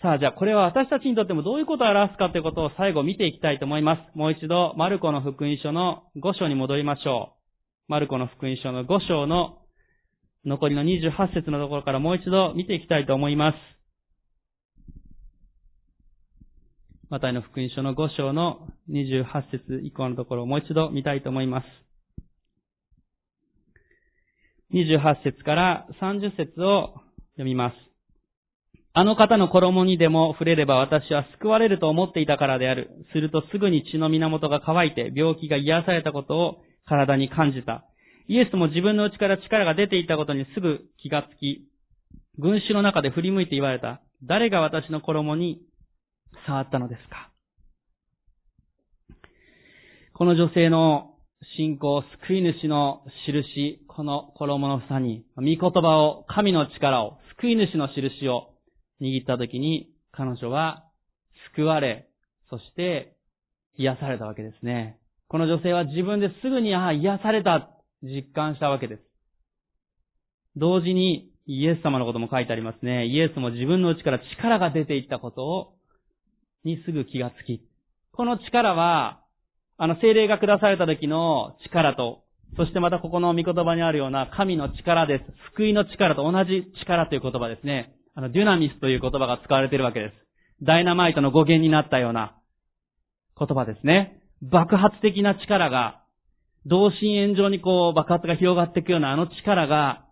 [0.02, 4.18] さあ、じゃあこれは私たちにとってもどういうことを表すかということを最後見ていきたいと思います。
[4.18, 7.34] もう一度、マルコの福音書の5章に戻りましょ
[7.88, 7.92] う。
[7.92, 9.60] マルコの福音書の5章の
[10.44, 13.58] 残りの28節のところからもう一度見ていきたいと思います。
[17.12, 21.66] マタイの福音書の5章の28節以降のところをもう一度見たいと思います。
[24.74, 26.94] 28節から30節を
[27.34, 27.91] 読みます。
[28.94, 32.90] あの方の衣にでも触れれば私は救われると思っていたからである。
[33.14, 37.86] するとすぐに血の源が乾いて病気が癒されたことを体に感じた。
[38.28, 41.68] イエスも自分の内から力が出ていたことにすぐ気がつき、
[42.38, 44.02] 群衆の中で振り向いて言われた。
[44.24, 45.62] 誰が私の衣に
[46.46, 47.32] 触ったのですか？
[50.14, 51.16] この女性の
[51.58, 58.51] 信仰、救い主の印、この衣の房に、御言葉を、神の力を、救い主の印を
[59.02, 60.86] 握った時に、彼女は
[61.56, 62.08] 救われ、
[62.50, 63.16] そして
[63.78, 64.98] 癒されたわけですね。
[65.28, 67.70] この女性は自分ですぐに、ああ、癒された、
[68.04, 69.02] 実感したわけです。
[70.56, 73.06] 同時に、イエス様のことも書いてありますね。
[73.06, 75.74] イエスも自分の内から力が出ていったことを、
[76.64, 77.62] にすぐ気がつき。
[78.12, 79.22] この力は、
[79.78, 82.24] あの、精霊が下された時の力と、
[82.58, 85.24] そしてまたここの御言葉にあるような神の力です。
[85.56, 87.96] 救いの力と同じ力という言葉ですね。
[88.16, 90.14] あの、デュナミスという言葉が使われているわけです。
[90.64, 92.36] ダイナマイトの語源になったような
[93.38, 94.22] 言葉ですね。
[94.42, 96.04] 爆発的な力が、
[96.66, 100.06] 同心円状にこう爆発が広がっていくようなあの力が、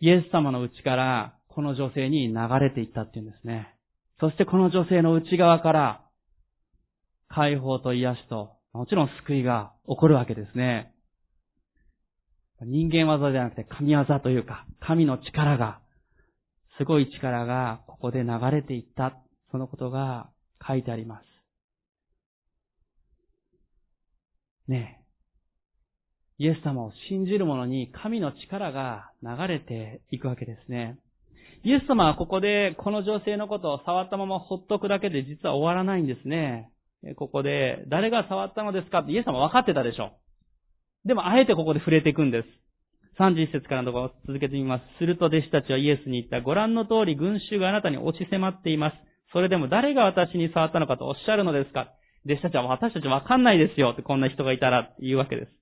[0.00, 3.74] イエス様の内からこの女性に流れていったっていうんですね。
[4.20, 6.04] そしてこの女性の内側から
[7.28, 10.92] 解放と癒しと、もちろん救いが起こるわけですね。
[12.60, 15.80] 人間技ではなくて神業というか、神の力が、
[16.78, 19.16] すごい力がここで流れていった、
[19.50, 20.30] そのことが
[20.66, 21.24] 書いてあります。
[24.66, 25.04] ねえ
[26.38, 30.98] イエス様を信じる者に神の力が流れていくわけですね。
[31.64, 36.70] イエス様はここでこの女性のことを触ったままほっとくだけで実は終わらないんですね。
[37.16, 40.12] ここで、誰が触ったのですかってイエス様分かってたでしょ。
[41.04, 42.48] でもあえてここで触れていくんです。
[43.18, 44.84] 31節からのところを続けてみます。
[44.98, 46.40] すると弟子たちはイエスに言った。
[46.40, 48.96] ご覧の通り群衆があなたに押し迫っています。
[49.32, 51.92] それでも誰が私に触ったのかとおっしゃるのですか
[52.24, 55.52] 弟子たちは私たち分かんないですよってこんな人がいたら言うわけです。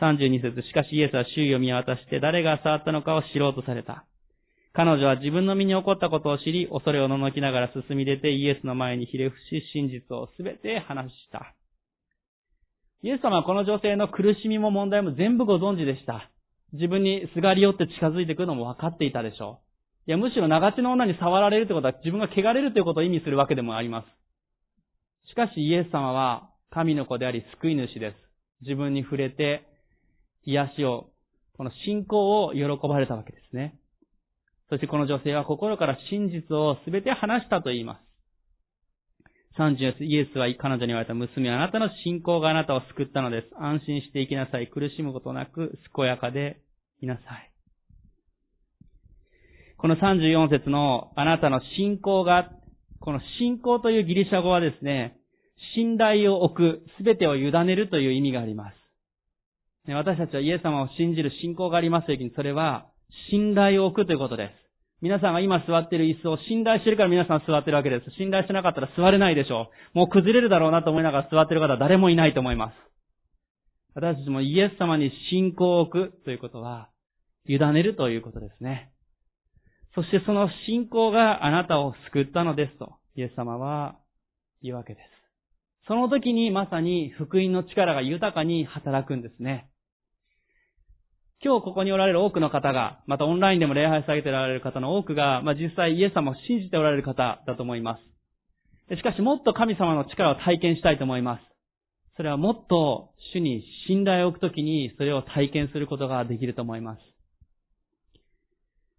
[0.00, 4.04] 32節しかしイエスは周囲を見渡して誰が触ったのかを知ろうとされた。
[4.72, 11.54] 彼女は自分の身に起こったことを知り、恐れをののきながら進み出てイエスの前にひれ伏し、真実をすべて話した。
[13.02, 16.30] イエス様はこの女性の苦しみも問題も全部ご存知でした。
[16.74, 19.60] 自分にすがり寄って近づいてくるのも分かっていたでしょ
[20.06, 20.10] う。
[20.10, 25.30] いや、むしろ長地の女に触られるということは自分が汚れるということを意味するわけでもあります。
[25.30, 28.16] しかしイエス様は神の子であり救い主です。
[28.62, 29.66] 自分に触れて
[30.44, 31.08] 癒しを、
[31.56, 33.78] この信仰を喜ばれたわけですね。
[34.68, 38.09] そしてこの女性は心から真実をすべて話したと言います。
[39.60, 43.48] 34イエスは彼女に言われた娘、あなたの信仰があなたを救ったのです。
[43.58, 44.68] 安心して生きなさい。
[44.68, 46.62] 苦しむことなく、健やかで
[47.02, 47.50] いなさい。
[49.76, 52.50] この34節のあなたの信仰が、
[53.00, 55.18] この信仰というギリシャ語はですね、
[55.74, 58.76] 信頼を置く、すべてを委ねるという意味があります。
[59.92, 62.86] 私たちはイエス様を信じる信仰がありますときに、それは
[63.30, 64.69] 信頼を置くということです。
[65.02, 68.10] 皆さんが今座っている椅子を信頼してるから皆さん座ってるわけです。
[68.18, 69.98] 信頼してなかったら座れないでしょう。
[69.98, 72.74] もう崩れるだろうなと思いながら座ってる方は誰もいないと思います。
[73.94, 76.90] 私たちもイエス様に信仰を置くということは、
[77.46, 78.92] 委ねるということですね。
[79.94, 83.96] そしてその信仰があなたを救ったのですと、イエス様は
[84.62, 85.86] 言うわけです。
[85.88, 89.69] その時にまさに福音の力が豊かに働くんですね。
[91.42, 97.98] 今日ここにおられる多くの方が、またオンラインでも礼拝されておられる方の多くが、まあ、実際イエス様を信じておられる方だと思いま
[98.90, 98.96] す。
[98.96, 101.42] しかしもっと神様の力を体験したいと思います。
[102.16, 107.00] それはもっと主に信頼を置くときにそれを体験することができると思います。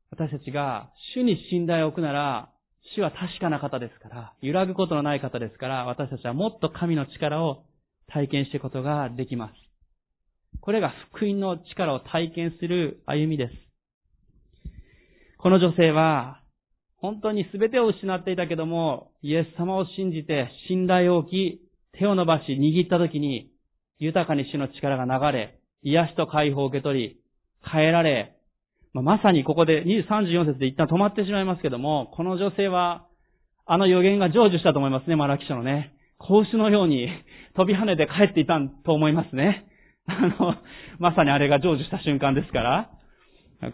[0.10, 2.50] 私たちが主に信頼を置くなら、
[2.96, 7.66] 主は確かな方ですから、揺らぐことのない方ですから、私たちはもっと神の力を
[8.08, 9.71] 体験していくことができます。
[10.62, 13.54] これが福音の力を体験する歩みです。
[15.40, 16.40] この女性は、
[16.98, 21.62] 本当に全てを失っていたけども、イエス様を信じて信頼を置き、
[21.98, 23.50] 手を伸ばし握った時に、
[23.98, 27.18] 豊かに主の力が流れ、癒しと解放を受け取り、
[27.66, 28.36] 変えられ、
[28.94, 33.08] ま、まさにここで34節で一旦止まってしまいますけども、この女性は、
[33.66, 35.96] あの予言が成就したと思いますね、マラキ書のね。
[36.20, 37.08] 格子のように
[37.56, 39.66] 飛び跳ねて帰っていたと思いますね。
[40.12, 40.56] あの、
[41.00, 42.90] まさにあれが成就した瞬間ですから、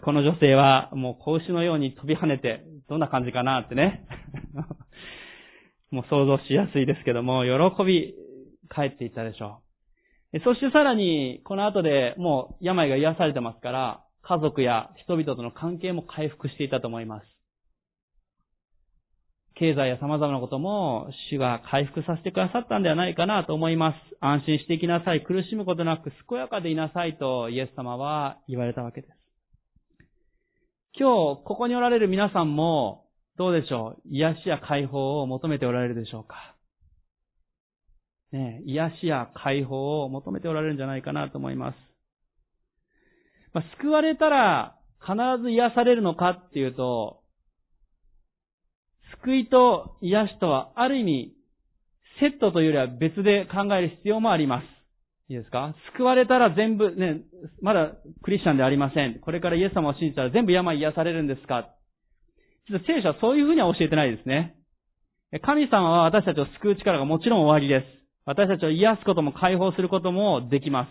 [0.04, 4.04] この女性はもう子牛のように飛び跳ねて、どんな感じかなってね。
[5.90, 8.14] もう想像しやすいですけども、喜び
[8.70, 9.60] 帰っていったでしょ
[10.34, 10.40] う。
[10.40, 17.37] そしてさらに、この後でもう病が癒されてますから、家族や人々との関係も回復していたと思います。
[19.58, 24.16] 経済や様々なことも主が回復させてくださったんではないかなと思います。
[24.20, 25.22] 安心していきなさい。
[25.24, 29.14] 苦しむことなく健やかでいなさいとイエス様は言われたわけです。
[30.98, 33.04] 今日、ここにおられる皆さんも、
[33.36, 34.08] どうでしょう？
[34.08, 36.56] 癒しや解放を求めておられるでしょうか？
[38.32, 41.76] ね、癒しや解放を求めておられるんじゃないかなと思います。
[43.52, 47.17] まあ、救われたら必ず癒されるのかっていうと、
[49.22, 51.34] 救いと癒しとはある意味
[52.20, 54.64] セットというよりは別で考える必要もあります。
[55.30, 55.74] いいですか？
[55.96, 57.20] 救われたら全部、ね、
[57.60, 57.92] まだ
[58.22, 59.20] クリスチャンではありません。
[59.20, 61.68] これからイエス様を信じたら全部病癒されるんですか？
[62.66, 64.56] 実は聖書はそういうふうには教えてないですね。
[65.42, 67.98] 神様は私たちを救う力がもちろん終わりです。
[68.24, 70.88] 私たちを癒すことも解放することもできま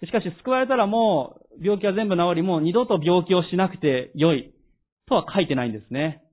[0.00, 0.06] す。
[0.06, 4.54] しかし救われたらもう病気は全部治り、もう二度と病気をしなくて良い
[5.06, 6.24] とは書いてないんですね。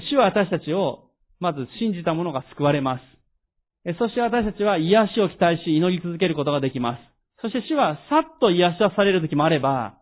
[0.00, 3.96] 主は私たちをまず信じた者が救われます。
[3.98, 7.00] そして私たちは癒しを期待し祈り続けることができます。
[7.40, 9.98] そして主はさっと癒し出される時もあれば、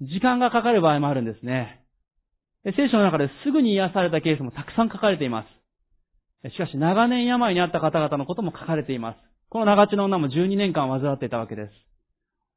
[0.00, 1.84] 時間がかかる場合もあるんですね。
[2.64, 5.44] 聖書の中ですぐに癒されたケースもたくさん書かれていま
[6.44, 6.50] す。
[6.50, 9.16] しかし長年病にあった方々のことも書かれています。
[9.50, 11.72] この長地の女も12年間患っていたわけです。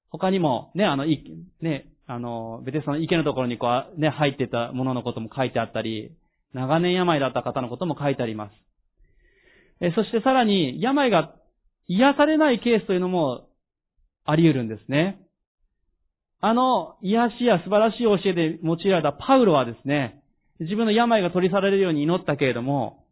[0.09, 6.11] 他にも、ね、あの、ね、あの、ベテスの池のところにこう、ね、入ってたもののことも書いてあったり、
[6.53, 8.53] 長年病だった方のことも書いてあります。
[9.81, 11.33] えそしてさらに、病が
[11.87, 13.47] 癒されないケースというのも
[14.25, 15.19] あり得るんですね。
[16.39, 20.21] あの癒しや素晴らしい教えで用いられたパウロはですね、
[20.59, 23.05] 自分の病が取り去られるように祈ったけれども、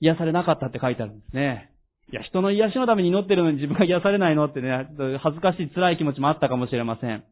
[0.00, 1.70] 癒されなかったって書いてあるんですね。
[2.12, 4.88] いや、人の癒しのために祈ってるのに自分が癒されないのってね、
[5.22, 7.24] 恥ずかしい辛い気持ちもあったかもしれません。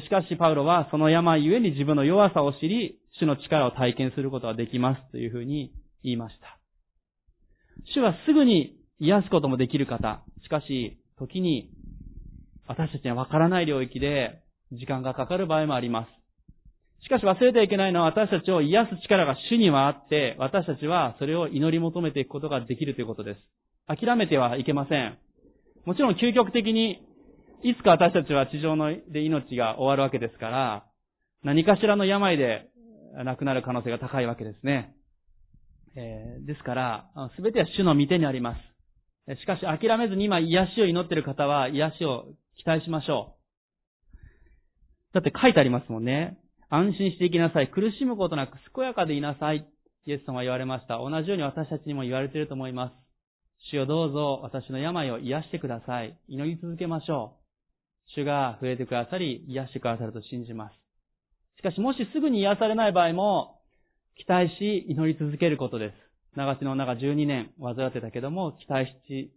[0.00, 5.72] しかし、パウロはその病ゆえに自分の弱さを知り、主の力を体験することができますというふうに
[6.02, 6.58] 言いました。
[7.94, 10.22] 主はすぐに癒すこともできる方。
[10.42, 11.70] しかし、時に
[12.66, 16.08] 私たちにはわからない領域で時間がかかる場合もあります。
[17.04, 23.40] しかし忘れてはいけないのは私たちを癒す力が主にはあって、私たちはそれを祈り求めていくことができるということです。
[23.88, 25.18] 諦めてはいけません。
[25.84, 27.02] もちろん究極的に、
[27.64, 30.86] いつか私たちは地上ので命が終わるわけですから、
[31.44, 32.68] 何かしらの病で
[33.24, 34.94] 亡くなる可能性が高いわけですね。
[35.94, 39.40] えー、ですから、すべては主の御手にあります。
[39.40, 42.24] しかし諦めずに今癒しを祈っている方は癒しを
[42.56, 43.36] 期待しましょ
[45.12, 45.14] う。
[45.14, 46.38] だって書いてありますもんね。
[46.68, 47.70] 安心して生きなさい。
[47.70, 49.68] 苦しむことなく健やかでいなさい。
[50.06, 50.98] イエス様は言われました。
[50.98, 52.94] 同じように私たちにも言われていると思います。
[53.70, 56.18] 主よどうぞ私の病を癒してください。
[56.26, 57.41] 祈り続けましょう。
[58.14, 60.74] 主が触れてくださり、癒してくださると信じます。
[61.58, 63.58] しかしもしすぐに癒されない場合も、
[64.16, 65.94] 期待し祈り続けることです。
[66.36, 69.32] 長地の中12年患ってたけども、期待し、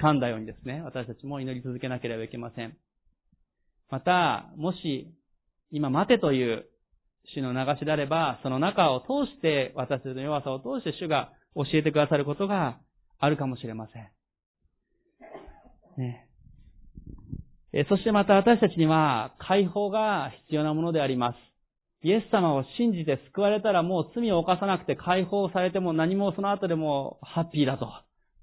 [0.00, 2.76] 掴んだようにですね、私たちも祈り続けなければいけません。
[3.90, 5.14] また、もし、
[5.70, 6.66] 今待てという
[7.34, 12.78] 主の流しであれば、その中を通して、私たちの弱さを通して主が教えてくださることが
[13.18, 14.08] あるかもしれません。
[15.96, 16.28] ね、
[17.88, 21.36] そしてまた私たちには解放が必要なものであります。
[22.06, 27.88] イエス様を信じて救われたらもう罪を犯さなくて解放されても何もその後でもハッピーだと。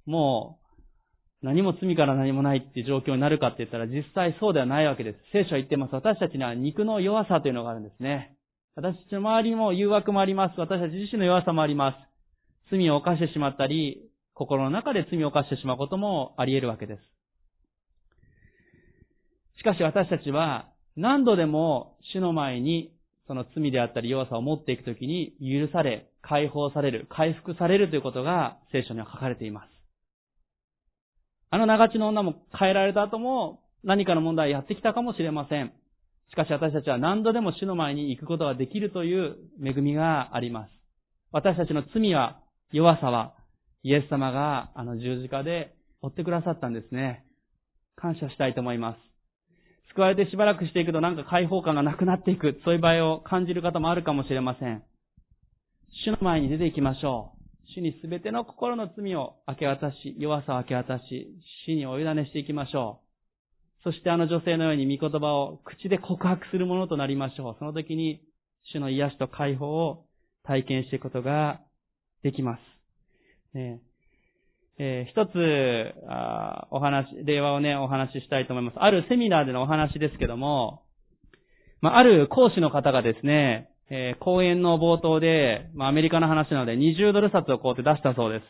[0.06, 0.60] も
[1.42, 5.18] う何も罪から何もないっていう状況になるかって言ったら実際そうではないわけです。
[5.32, 5.96] 聖書は言ってます。
[5.96, 8.36] 私たちには肉の弱さというのがあるんですね。
[8.76, 10.60] 私たちの周りも誘惑もあります。
[10.60, 11.96] 私たち自身の弱さもあります。
[12.72, 17.21] 罪を犯してしまったり、心の中で罪を犯してしまうこともあり得るわけです。
[19.62, 22.92] しかし私たちは何度でも主の前に
[23.28, 29.68] その罪であったり弱さを持っていくときに許され、解放される、回復されるということが聖書には書かれています。
[31.52, 35.72] あの長地の女も変えられた後も何かの問題やってきたかもしれません。
[36.32, 40.72] しかし私たちは何度でも主の前に行くことができるという恵みがあります。
[41.32, 42.42] 私たちの罪は、
[42.72, 43.36] 弱さは、
[43.84, 47.26] イエス様があの十字架で追ってくださったんですね。
[47.96, 49.11] 感謝したいと思います。
[49.94, 54.84] 救われてしばらくしていくとなんか解放感がなくなっていく、そういう場合を感じる方もあるかもしれません。
[56.06, 57.42] 主の前に出ていきましょう。
[57.76, 61.28] 主にすべての心の罪を明け渡し、弱さを明け渡し、
[61.66, 63.12] 死にお委ねしていきましょう。
[63.84, 67.56] そしてあの女性のように御言葉を口で告白するものとなりましょう。
[67.60, 68.22] その時に
[68.74, 70.06] 主の癒しと解放を
[70.44, 71.62] 体験していくことが
[72.24, 73.58] できます。
[73.58, 73.82] ね
[74.84, 78.80] えー、一つあ、お話、令和をね、お話ししたいと思います。
[78.80, 80.82] あるセミナーでのお話ですけども、
[81.82, 88.44] まあ、ある講師の方がですね、えー、講演の冒頭で、まあ、アメリカの話なので20ドル札をこうって出したそうです。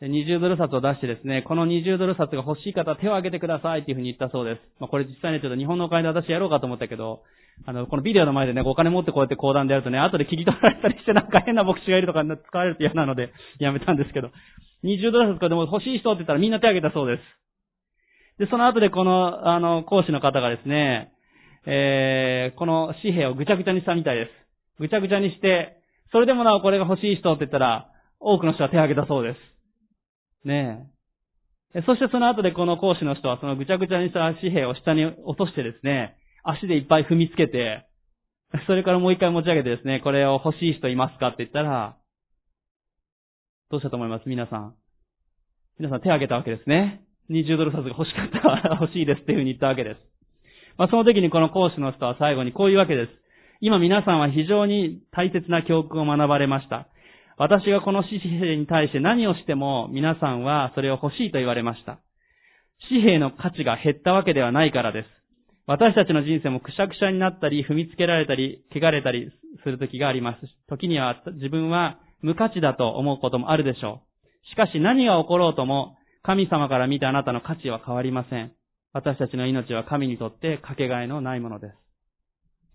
[0.00, 4.60] で20ドル札を出してですね、この20ドル札が欲しい方手を挙げてくださいっていうふうに言ったそうです。
[4.78, 7.22] まあ、これ実際にちょっと日本のお金で私やろうかと思ったけど、
[7.64, 14.30] あの、このビデオの前でね、お金持ってこうやって講談でやるとね、後で聞き取られたりしてなんか変な牧師がいるとか使われると嫌なので、 やめたんですけど。
[14.84, 17.22] 20ドル札かでも欲しい人って言ったらみんな手挙げたそうです。
[18.38, 21.12] で、その後でこの、あの、講師の方がですね、
[21.66, 24.30] えー、この紙幣をぐちゃぐちゃにしたみたいです。
[24.80, 25.76] ぐちゃぐちゃにして、
[26.10, 27.88] それでもなおこれが欲しい人って言ったら、
[28.18, 29.38] 多くの人は手を挙げたそうです。
[30.46, 30.88] ね
[31.74, 31.82] え。
[31.86, 37.86] そしてその後でこの講師の人はそのぐちゃぐちゃにした紙幣を下に落としてですね、足でいっぱい踏みつけて、
[38.66, 41.96] それからもう一回持ち上げてですね、これを欲しい人いますかって言ったら、
[43.70, 44.28] どうしたと思います？
[44.28, 44.74] 皆さん。
[45.78, 47.02] 皆さん手を挙げたわけですね。
[47.30, 48.38] 20ドル札が欲しかった
[48.68, 50.00] ら 欲しいですっていうふうに言ったわけです。
[50.76, 53.12] まあ、その時にこの講師の人は最後にこういうわけです。
[53.60, 56.88] 今皆さんは非常に大切な教訓を学ばれました。
[57.38, 61.98] 私がこの紙幣に対して何をしても皆さんはそれを欲しいと言われました。
[62.88, 65.21] 紙幣の価値が減ったわけではないからです。
[65.66, 69.30] 私たちの人生もくしゃくしゃになったり、踏みつけられたり、汚れたり
[69.62, 70.40] する時があります。
[70.68, 74.48] 時には自分は無価値だと思うこともあるでしょう。
[74.50, 78.52] しかし何が起ころうとも、神様から見たあなたの価値は変わりません。
[78.92, 81.74] 私たちの命は神にとってかけがえのないものです。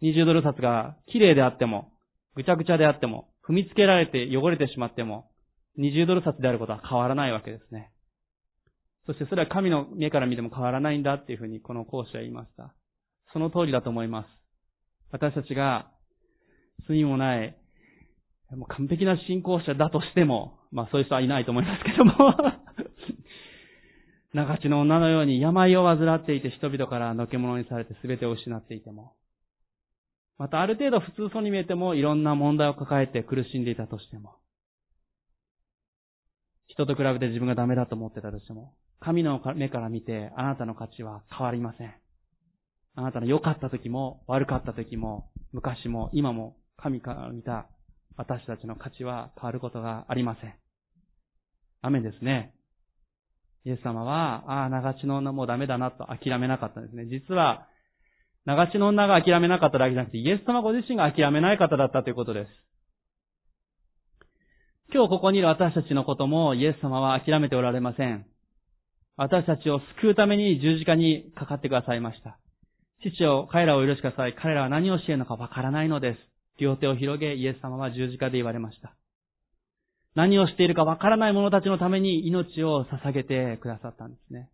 [0.04, 1.92] 20ドル札が綺麗であっても、
[2.36, 5.30] ぐちゃぐちゃであっても、踏みつけられて汚れてしまっても、
[5.80, 7.92] 20ドル札であることは変わらないわけですね。
[9.08, 12.74] そしてそれは神の目から見ても変わらないんだっていうふうにこの講師は言いました。
[13.32, 14.28] その通りだと思います。
[15.12, 15.90] 私たちが
[16.90, 17.56] 罪もない、
[18.52, 22.14] もう完璧な信仰者だとしても、まあそういう人はいないと思いますけども
[24.34, 29.14] 長地の女のように病を患っていて人々からのけ者にされて全てを失っていても、
[30.38, 34.36] またある程度普通そうに見えてもいろんな問題を抱えて苦しんでいたとしても、
[36.78, 41.94] 人と比べて自分がダメだと思ってたとしても、神の目から見てあなたの価値は変わりません。
[42.96, 47.68] あなたの良かった時も悪かった時も昔も今も神から見た
[48.16, 50.54] 私たちの価値は変わることがありません。
[51.82, 52.54] アメンですね。
[53.66, 57.06] イエス様は、ああ、長地の女もうダメだなと諦めなかったんですね。
[57.06, 57.68] 実は、
[58.46, 62.50] 長地の女が諦めなかっただけじゃなくて、イエス様ご自身が諦めない方だったということです。
[64.98, 68.26] 今日ここにいる私たちのこともイエス様は諦めておられません。
[69.16, 72.40] 私たちを救うために十字架にかかってくださいました。
[73.04, 74.34] 父を彼らを許してください。
[74.34, 76.18] 彼らは何をしているのかわからないのです。
[76.60, 78.96] 両手を広げ、イエス様は十字架で言われました。
[80.16, 84.50] 何をしているかわからない者たちのために命を捧げてくださったんですね。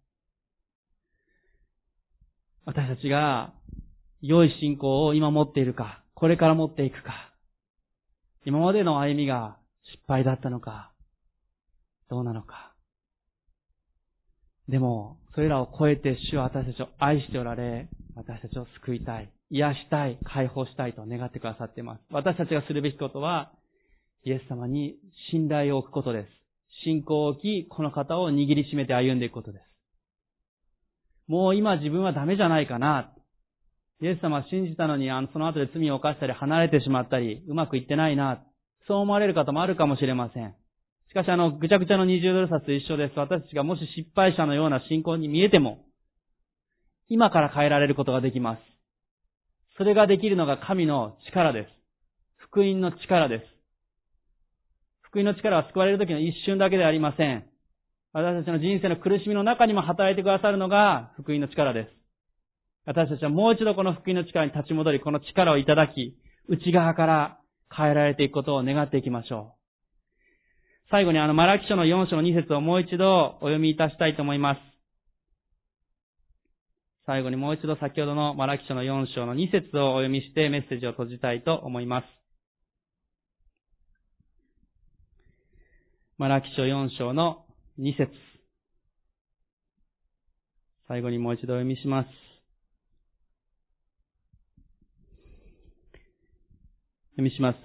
[2.66, 3.54] 私たちが
[4.20, 7.32] 良い信仰を今持っているか、これから持っていくか、
[8.46, 9.62] 今までの歩みが
[9.94, 10.91] 失敗だったのか、
[12.10, 12.74] どうなのか。
[14.68, 22.02] でも、それらを超えて主は私たちを愛しておられ、私たちを救いたい、癒したい、解放したいと願ってくださっています。
[22.12, 23.52] 私たちがするべきことは、
[24.26, 24.96] イエス様に
[25.32, 26.30] 信頼を置くことです。
[26.86, 29.64] 信仰を置き、この方を握りしめて歩んでいくことです。
[31.28, 33.14] もう今自分はダメじゃないかな。
[34.02, 38.44] イエス様は信じたのに、あの、その後で罪を犯したり離れてしまったり、うまくいってないな。
[38.88, 40.55] そう思われる方もあるかもしれません。
[41.09, 43.19] しかしあの、ぐちゃぐちゃの20ドル札と一緒です。
[43.19, 45.86] 私たちがもし失敗者のような信仰に見えても、
[47.07, 48.61] 今から変えられることができます。
[49.77, 51.69] それができるのが神の力です。
[52.38, 53.45] 福音の力です。
[55.01, 57.45] 福音の力は救われる時の一瞬だけではありません。
[58.13, 61.89] 私たちの人生の苦しみの中にも働いてくださるのが福音の力です。
[62.86, 66.15] 私たちはもう一度この福音の力に立ち戻り、この力をいただき、
[66.47, 67.39] 内側から
[67.76, 69.63] 変えられていくことを願っていきましょう。
[70.91, 74.74] 最後にあの、マラキ書の4章の2節をもう一度お読みいたしたいと思います。
[77.05, 82.05] 最後にもう一度先ほどのマラキ書の4章の2節をお読みしてメッセージを閉じたいと思います。
[86.17, 87.45] マラキ書4章の
[87.80, 88.09] 2節
[90.88, 92.32] 最後にもう一度お読みします。
[97.14, 97.57] 読みします。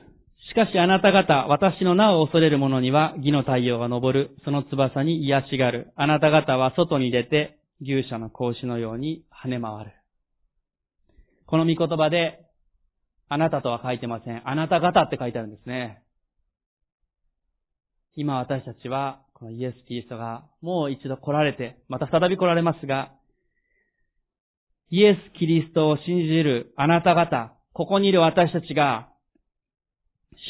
[0.51, 5.92] しかしあなた方、私の名を恐れる者には義の太陽が昇る、その翼に癒しがる。
[5.96, 9.92] あなた方は外に出て、牛舎の格子のように跳ね回る。
[11.46, 12.40] この御言葉で、
[13.28, 14.42] あなたとは書いてません。
[14.49, 16.03] あなた方って書いてあるんですね。
[18.14, 23.12] 今私たちは、このイエス・キリストがもう一度来られて、また再び来られますが、
[24.90, 29.09] イエス・キリストを信じるあなた方、ここにいる私たちが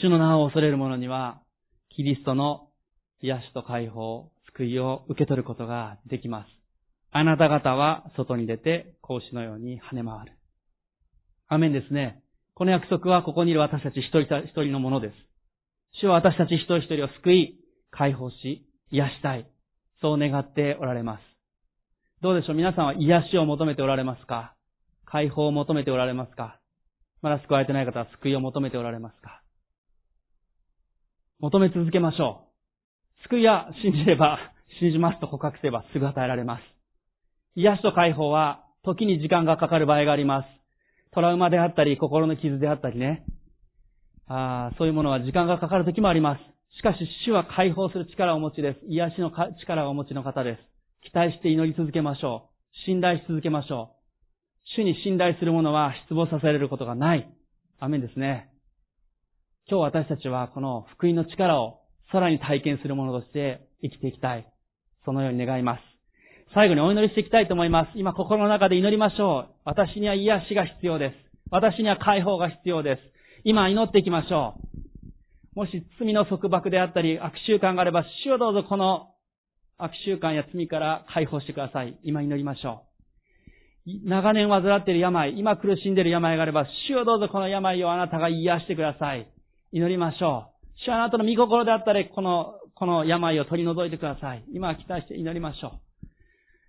[0.00, 1.40] 主の名を恐れる者には、
[1.96, 2.68] キリストの
[3.20, 6.48] 癒しと解放、救いを受け取ることができます。
[7.10, 10.32] あなた方は外に出て、格子のように跳ね回る。
[11.48, 12.22] アメンですね。
[12.54, 15.14] この約束はここにいる私たち一人一人のものです。
[16.00, 17.58] 主は私たち一人一人を救い、
[17.90, 19.50] 解放し、癒したい。
[20.00, 21.22] そう願っておられます。
[22.22, 22.56] どうでしょう？
[22.56, 24.54] 皆さんは癒しを求めておられますか？
[25.06, 26.60] 解放を求めておられますか？
[27.20, 29.42] まだ救われてない方は救いを求めておられますか？
[31.40, 32.48] 求め続けましょ
[33.22, 33.22] う。
[33.28, 34.38] 救いは信じれば、
[34.80, 36.62] 信じますと告白すればすぐ与えられます。
[37.54, 40.46] 癒しと解放は時に時間がかかる場合があります。
[41.12, 43.24] トラウマであったり、心の傷であったりね。
[44.26, 46.40] ああそういうものは時間がかかる時もあります。
[46.76, 48.80] しかし、主は解放する力をお持ちです。
[48.86, 49.30] 癒しの
[49.60, 51.10] 力をお持ちの方です。
[51.10, 52.76] 期待して祈り続けましょう。
[52.84, 53.98] 信頼し続けましょう。
[54.76, 57.28] 主に信頼する者は失望させられることがない。
[57.78, 58.50] アメンですね。
[59.70, 64.50] 今日私たちはこの福音の力をさらに体験する者として生きていきたい。
[65.04, 65.80] そのように願います。
[66.54, 67.90] 最後にお祈りしていきたいと思います。
[67.94, 69.54] 今心の中で祈りましょう。
[69.66, 71.14] 私には癒しが必要です。
[71.50, 73.02] 私には解放が必要です。
[73.44, 74.54] 今祈っていきましょ
[75.54, 75.58] う。
[75.58, 79.10] もし罪の束縛であったり悪習慣があれば、主をどうぞこの
[79.76, 81.98] 悪習慣や罪から解放してください。
[82.04, 82.84] 今祈りましょ
[83.84, 84.08] う。
[84.08, 89.28] 長年患っている病、今苦しんでいる病があれば、主をどうぞこの病をあなたが癒してください。
[89.72, 90.58] 祈りましょう。
[90.84, 94.44] 主はあなたの御心であったり、この、この病を取り除いてください。
[94.52, 95.68] 今は期待して祈りましょ
[96.04, 96.06] う。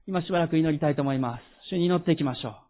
[0.08, 1.42] 今しばらく祈りたいと思います。
[1.70, 2.69] 主に祈っていきましょう。